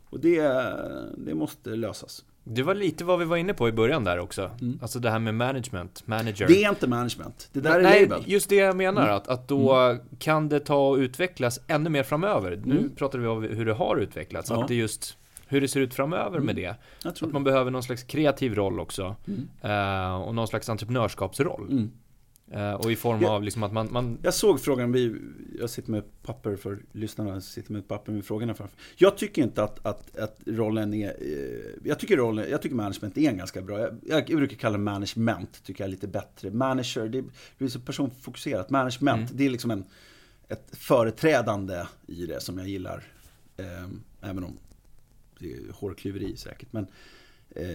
[0.09, 0.41] Och det,
[1.17, 2.23] det måste lösas.
[2.43, 4.51] Det var lite vad vi var inne på i början där också.
[4.61, 4.79] Mm.
[4.81, 6.47] Alltså det här med management, manager.
[6.47, 7.49] Det är inte management.
[7.53, 8.23] Det där är Nej, label.
[8.25, 9.01] just det jag menar.
[9.01, 9.15] Mm.
[9.15, 10.01] Att, att då mm.
[10.19, 12.61] kan det ta och utvecklas ännu mer framöver.
[12.65, 12.95] Nu mm.
[12.95, 14.49] pratar vi om hur det har utvecklats.
[14.49, 14.61] Ja.
[14.61, 15.17] Att det just
[15.49, 16.45] hur det ser ut framöver mm.
[16.45, 16.75] med det.
[17.05, 19.15] Att man behöver någon slags kreativ roll också.
[19.27, 19.49] Mm.
[19.65, 21.67] Uh, och någon slags entreprenörskapsroll.
[21.71, 21.91] Mm.
[22.51, 23.29] Eh, och i form Ja.
[23.29, 25.15] av liksom att man, man Jag såg frågan, vi,
[25.59, 28.77] jag sitter med papper för lyssnarna, jag sitter med papper med frågorna framför.
[28.95, 33.17] Jag tycker inte att, att, att rollen är, eh, jag tycker rollen, jag tycker management
[33.17, 36.51] är en ganska bra, jag, jag brukar kalla det management, tycker jag är lite bättre.
[36.51, 37.23] Manager, det
[37.57, 38.69] blir så personfokuserat.
[38.69, 39.83] Management, det är liksom en,
[40.47, 43.03] ett företrädande i det som jag gillar.
[43.57, 43.87] Eh,
[44.21, 44.57] även om
[45.39, 46.73] det är hårklyveri säkert.
[46.73, 46.87] Men,
[47.49, 47.65] eh,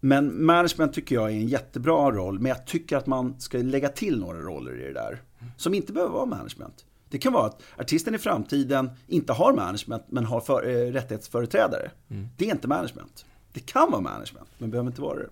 [0.00, 3.88] men management tycker jag är en jättebra roll, men jag tycker att man ska lägga
[3.88, 5.22] till några roller i det där.
[5.56, 6.84] Som inte behöver vara management.
[7.08, 11.90] Det kan vara att artisten i framtiden inte har management, men har för, eh, rättighetsföreträdare.
[12.36, 13.26] Det är inte management.
[13.52, 15.28] Det kan vara management, men behöver inte vara det.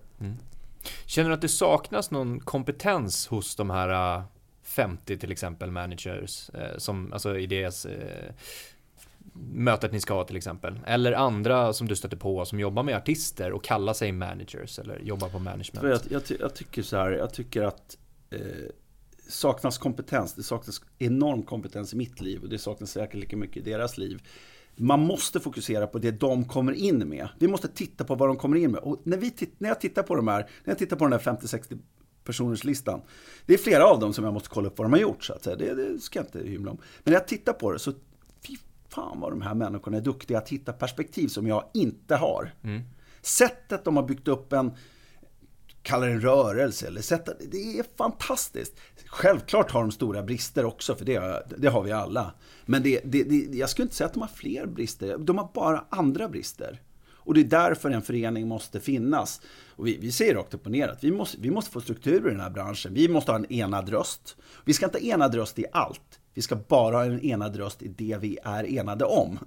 [1.05, 4.23] Känner du att det saknas någon kompetens hos de här eh,
[4.63, 8.33] 50 till exempel managers, eh, som, alltså i det eh,
[9.33, 10.79] mötet ni ska ha till exempel?
[10.85, 14.99] Eller andra som du stöter på som jobbar med artister och kallar sig managers eller
[14.99, 15.83] jobbar på management?
[15.83, 17.97] Jag, jag, ty- jag tycker så här, jag tycker att
[18.29, 18.39] eh,
[19.29, 20.33] saknas kompetens.
[20.33, 23.97] Det saknas enorm kompetens i mitt liv och det saknas säkert lika mycket i deras
[23.97, 24.21] liv.
[24.75, 27.27] Man måste fokusera på det de kommer in med.
[27.39, 28.81] Vi måste titta på vad de kommer in med.
[28.81, 31.19] Och när, vi när jag tittar på de här, när jag tittar på den här
[31.19, 31.79] 50-60
[32.23, 33.01] personers listan.
[33.45, 35.33] Det är flera av dem som jag måste kolla upp vad de har gjort så
[35.33, 35.55] att säga.
[35.55, 36.77] Det, det ska jag inte hymla om.
[37.03, 37.93] Men när jag tittar på det så,
[38.93, 42.53] fan vad de här människorna är duktiga att hitta perspektiv som jag inte har.
[43.21, 44.71] Sättet de har byggt upp en,
[45.81, 48.73] kalla det en rörelse eller sätta, det är fantastiskt.
[49.05, 52.33] Självklart har de stora brister också, för det, det har vi alla.
[52.65, 55.49] Men det, det, det, jag skulle inte säga att de har fler brister, de har
[55.53, 56.81] bara andra brister.
[57.23, 59.41] Och det är därför en förening måste finnas.
[59.75, 62.27] Och vi, vi säger rakt upp och ner att vi måste, vi måste få struktur
[62.27, 62.93] i den här branschen.
[62.93, 64.37] Vi måste ha en enad röst.
[64.65, 66.20] Vi ska inte ha enad röst i allt.
[66.33, 69.39] Vi ska bara ha en enad röst i det vi är enade om.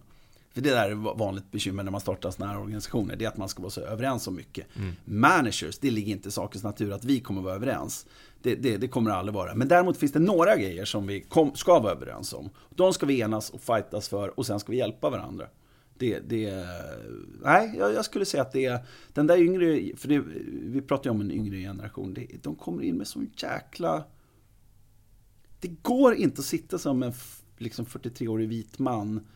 [0.54, 3.16] För det där är vanligt bekymmer när man startar sådana här organisationer.
[3.16, 4.66] Det är att man ska vara så överens om mycket.
[5.04, 8.06] Managers, det ligger inte i sakens natur att vi kommer vara överens.
[8.42, 9.54] Det, det, det kommer det aldrig vara.
[9.54, 12.50] Men däremot finns det några grejer som vi kom, ska vara överens om.
[12.70, 15.46] De ska vi enas och fightas för och sen ska vi hjälpa varandra.
[15.98, 16.66] Det, det,
[17.42, 18.78] nej, jag, skulle säga att det är
[19.12, 20.22] den där yngre, för det,
[20.62, 22.14] vi pratar ju om en yngre generation.
[22.14, 24.04] Det, de kommer in med sån jäkla...
[25.60, 27.12] Det går inte att sitta som en
[27.58, 29.26] liksom 43-årig vit man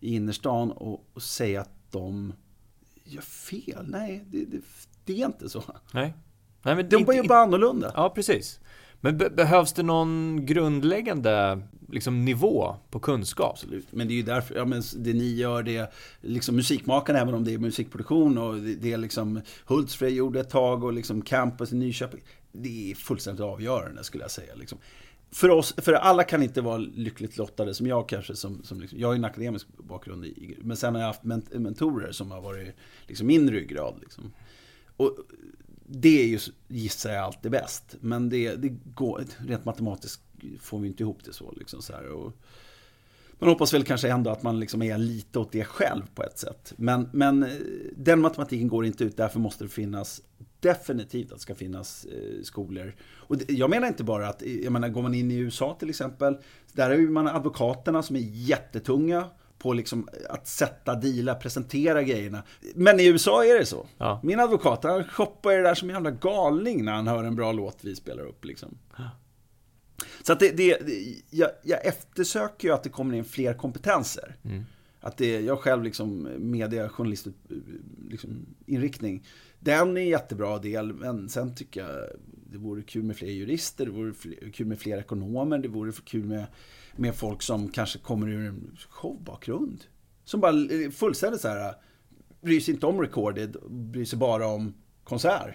[0.00, 2.32] i innerstan och, och säga att de
[3.04, 3.86] gör fel.
[3.88, 4.58] Nej, det, det,
[5.04, 5.62] det är inte så.
[5.92, 6.14] Nej.
[6.62, 7.92] Nej men De inte- bara jobbar annorlunda.
[7.96, 8.60] Ja, precis.
[9.00, 13.50] Men be- behövs det någon grundläggande liksom, nivå på kunskap?
[13.52, 13.86] Absolut.
[13.92, 15.88] Men det är ju därför, ja, men det ni gör, det är
[16.20, 20.50] liksom musikmakarna, även om det är musikproduktion och det, det är liksom Hultsfred gjorde ett
[20.50, 22.20] tag och liksom Campus i Nyköping.
[22.52, 24.54] Det är fullständigt avgörande skulle jag säga.
[24.54, 24.78] Liksom.
[25.34, 28.98] För oss, för alla kan inte vara lyckligt lottade som jag kanske, som, som liksom,
[28.98, 32.30] jag har ju en akademisk bakgrund, i, men sen har jag haft ment- mentorer som
[32.30, 32.74] har varit
[33.06, 33.94] liksom min ryggrad.
[34.00, 34.32] Liksom.
[34.96, 35.16] Och
[35.86, 37.96] det är ju, gissar jag, alltid bäst.
[38.00, 40.22] Men det, det går, rent matematiskt
[40.60, 41.52] får vi inte ihop det så.
[41.52, 42.32] Liksom, så här, och,
[43.38, 46.38] man hoppas väl kanske ändå att man liksom är lite åt det själv på ett
[46.38, 46.72] sätt.
[46.76, 47.48] Men, men eh,
[47.96, 50.22] den matematiken går inte ut, därför måste det finnas
[50.64, 52.94] definitivt att det ska finnas eh, skolor.
[53.16, 55.90] Och det, jag menar inte bara att, jag menar går man in i USA till
[55.90, 56.36] exempel,
[56.72, 59.24] där har ju man advokaterna som är jättetunga
[59.58, 62.42] på liksom att sätta, deala, presentera grejerna.
[62.74, 63.86] Men i USA är det så.
[63.98, 64.20] Ja.
[64.22, 67.52] Min advokat, han shoppar det där som en jävla galning när han hör en bra
[67.52, 68.78] låt vi spelar upp liksom.
[70.22, 70.78] Så att det, det,
[71.30, 74.36] jag, jag eftersöker ju att det kommer in fler kompetenser.
[75.00, 77.26] Att det, jag själv liksom media, journalist,
[78.14, 79.26] liksom, inriktning.
[79.60, 82.08] Den är en jättebra del, men sen tycker jag
[82.50, 85.92] det vore kul med fler jurister, det vore fler, kul med fler ekonomer, det vore
[86.04, 86.46] kul med,
[86.96, 89.84] med folk som kanske kommer ur en showbakgrund.
[90.24, 91.74] Som bara eh, fullständigt så här
[92.40, 95.54] bryr sig inte om recorded, bryr sig bara om konsert.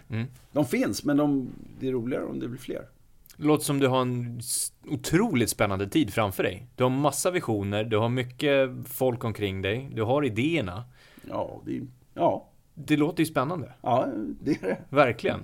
[0.52, 1.50] De finns, men de,
[1.80, 2.88] det är roligare om det blir fler.
[3.36, 4.42] Låter som du har en
[4.88, 6.68] otroligt spännande tid framför dig.
[6.76, 10.84] Du har massa visioner, du har mycket folk omkring dig, du har idéerna.
[11.30, 11.82] Ja, det,
[12.14, 12.49] ja,
[12.86, 13.74] Det låter ju spännande.
[13.82, 14.08] ja,
[14.42, 14.78] det är det.
[14.90, 15.40] Verkligen.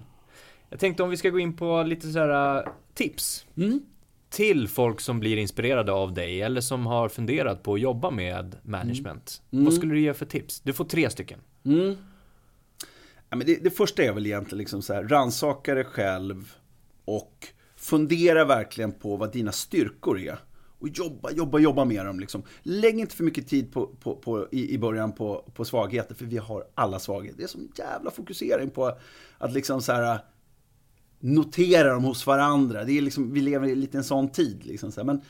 [0.70, 3.46] Jag tänkte om vi ska gå in på lite så här äh, tips.
[3.58, 3.82] Mm.
[4.30, 8.56] Till folk som blir inspirerade av dig eller som har funderat på att jobba med
[8.64, 9.42] management.
[9.52, 9.66] Mm.
[9.66, 10.60] Vad skulle du ge för tips?
[10.60, 11.40] Du får tre stycken.
[11.66, 11.96] Mm.
[13.30, 16.54] Ja, men det, det första är väl egentligen liksom så här, rannsaka dig själv
[17.06, 20.38] och fundera verkligen på vad dina styrkor är.
[20.80, 22.20] Och jobba, jobba, jobba med dem.
[22.20, 22.44] Liksom.
[22.64, 26.26] Lägg inte för mycket tid på, på, på, i, i början på, på svagheter, för
[26.26, 27.38] vi har alla svagheter.
[27.38, 28.98] Det är som jävla fokusering på
[29.38, 30.20] att liksom så här, äh,
[31.20, 32.84] notera dem hos varandra.
[32.84, 34.66] Det är liksom, vi lever i lite en sån tid.
[34.66, 35.06] Liksom, så här.
[35.06, 35.22] Men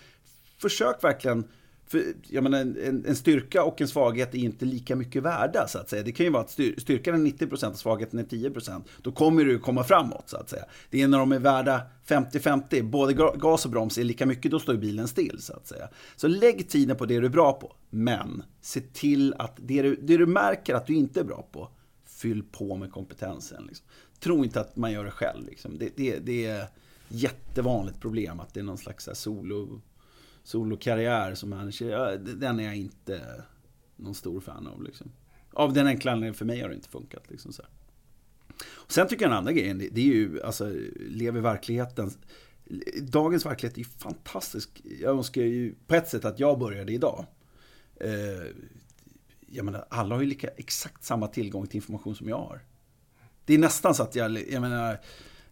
[0.57, 1.43] försök verkligen
[1.87, 5.79] för, jag menar, en, en, styrka och en svaghet är inte lika mycket värda så
[5.79, 6.03] att säga.
[6.03, 8.83] Det kan ju vara att styr, styrkan är 90% och svagheten är 10%.
[9.01, 10.65] Då kommer du komma framåt så att säga.
[10.89, 14.59] Det är när de är värda 50-50, både gas och broms är lika mycket, då
[14.59, 15.89] står bilen still så att säga.
[16.15, 17.75] Så lägg tiden på det du är bra på.
[17.89, 21.69] Men se till att det du, det du märker att du inte är bra på,
[22.05, 23.63] fyll på med kompetensen.
[23.67, 23.85] Liksom.
[24.19, 25.45] Tro inte att man gör det själv.
[25.45, 25.77] Liksom.
[25.77, 26.67] Det, det, det är
[27.07, 29.81] jättevanligt problem att det är någon slags solo
[30.45, 33.43] solokarriär som manager, den är jag inte
[33.95, 34.83] någon stor fan av.
[34.83, 35.11] Liksom.
[35.53, 37.23] Av den enkla anledningen, för mig har det inte funkat.
[37.27, 37.63] Liksom, så
[38.73, 42.11] Och sen tycker jag den andra grejen, det, det är ju, alltså, lev i verkligheten.
[43.01, 44.81] Dagens verklighet är ju fantastisk.
[45.01, 47.25] Jag önskar ju på ett sätt att jag började idag.
[47.95, 48.11] Eh,
[49.47, 52.61] jag menar, alla har ju lika, exakt samma tillgång till information som jag har.
[53.45, 54.99] Det är nästan så att jag, jag menar,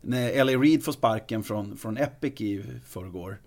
[0.02, 0.54] när L.A.
[0.54, 3.41] Reid får sparken från, från Epic i förrgår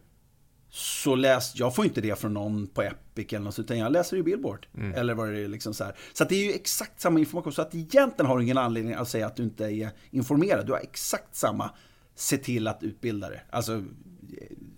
[0.77, 4.17] så läs, jag får inte det från någon på Epic eller något, utan jag läser
[4.17, 4.67] i Billboard.
[4.75, 4.93] Mm.
[4.95, 5.95] Eller vad det är liksom så här.
[6.13, 7.53] Så det är ju exakt samma information.
[7.53, 10.67] Så att egentligen har du ingen anledning att säga att du inte är informerad.
[10.67, 11.71] Du har exakt samma,
[12.15, 13.45] se till att utbilda dig.
[13.51, 13.85] Alltså,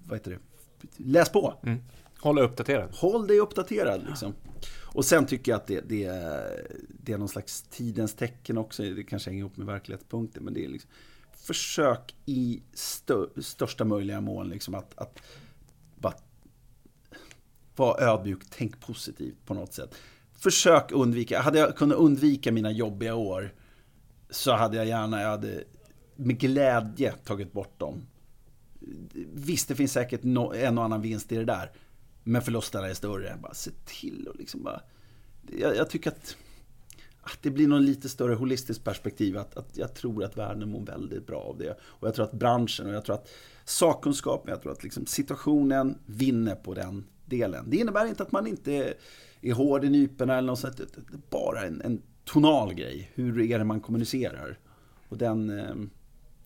[0.06, 0.38] vad heter det?
[0.96, 1.54] Läs på.
[1.62, 1.78] Mm.
[2.20, 2.90] Håll dig uppdaterad.
[2.92, 4.34] Håll dig uppdaterad liksom.
[4.82, 6.06] Och sen tycker jag att det, det,
[6.88, 8.82] det är någon slags tidens tecken också.
[8.82, 10.44] Det kanske hänger ihop med verklighetspunkten.
[10.44, 10.90] Men det är liksom,
[11.36, 15.22] försök i stö, största möjliga mån liksom att, att
[17.78, 19.94] var ödmjuk, tänk positivt på något sätt.
[20.38, 23.54] Försök undvika, hade jag kunnat undvika mina jobbiga år
[24.30, 25.64] så hade jag gärna, jag hade
[26.16, 28.06] med glädje tagit bort dem.
[29.34, 31.72] Visst, det finns säkert en och annan vinst i det där.
[32.24, 33.38] Men förlusterna är större.
[33.42, 34.80] Bara se till och liksom bara...
[35.58, 36.36] Jag, jag tycker att,
[37.20, 39.38] att det blir någon lite större holistiskt perspektiv.
[39.38, 41.78] Att, att jag tror att världen mår väldigt bra av det.
[41.82, 43.28] Och jag tror att branschen och jag tror att
[43.64, 47.70] sakkunskapen, jag tror att liksom situationen vinner på den delen.
[47.70, 48.94] Det innebär inte att man inte
[49.40, 50.76] är hård i nyporna eller något sånt.
[50.76, 53.10] Det är bara en, en tonal grej.
[53.14, 54.58] Hur är det man kommunicerar?
[55.08, 55.74] Och den, eh,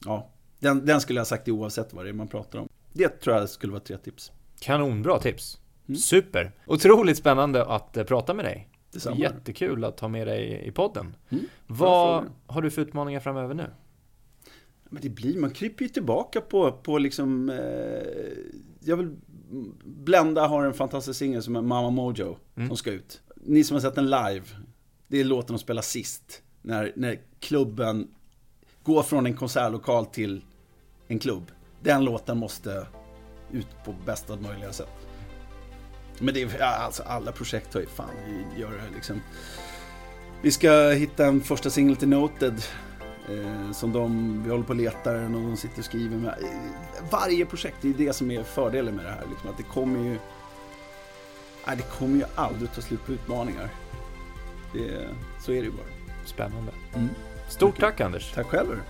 [0.05, 2.69] ja, den, den skulle jag ha sagt oavsett vad det är man pratar om.
[2.93, 4.33] Det tror jag skulle vara tre tips.
[4.61, 5.59] Kanonbra tips.
[5.89, 5.99] Mm.
[5.99, 6.53] Super.
[6.67, 8.69] Otroligt spännande att uh, prata med dig.
[8.93, 9.17] Detsamma.
[9.17, 11.17] Jättekul att ha med dig i podden.
[11.29, 11.45] Mm.
[11.67, 13.67] Vad har du för utmaningar framöver nu?
[14.85, 17.51] Men det blir, man kryper ju tillbaka på, på liksom...
[17.51, 17.57] Eh,
[18.81, 19.17] jag vill...
[19.85, 22.69] Blenda har en fantastisk singel som är Mama Mojo, mm.
[22.69, 23.23] som ska ut.
[23.37, 24.43] Ni som har sett den live,
[25.09, 26.43] det är låten de spelar sist.
[26.63, 28.09] När, när klubben
[28.83, 30.45] går från en konsertlokal till
[31.09, 31.51] en klubb.
[31.83, 32.87] Den låten måste
[33.53, 35.07] ut på bästa möjliga sätt.
[36.19, 39.21] Men det är, alltså alla projekt har ju fan, vi gör det liksom.
[40.43, 42.63] Vi ska hitta en första singel till Noted
[43.29, 46.35] Eh, som de, vi håller på och letar och de sitter och skriver med.
[47.11, 49.27] Varje projekt, det är det som är fördelen med det här.
[49.31, 50.19] Liksom, att det kommer ju...
[51.67, 53.69] Nej, det kommer ju aldrig ta slut på utmaningar.
[54.73, 55.09] Det,
[55.41, 55.87] så är det ju bara.
[56.25, 56.73] Spännande.
[56.95, 57.09] Mm.
[57.49, 58.33] Stort tack Anders.
[58.35, 58.81] Tack själv.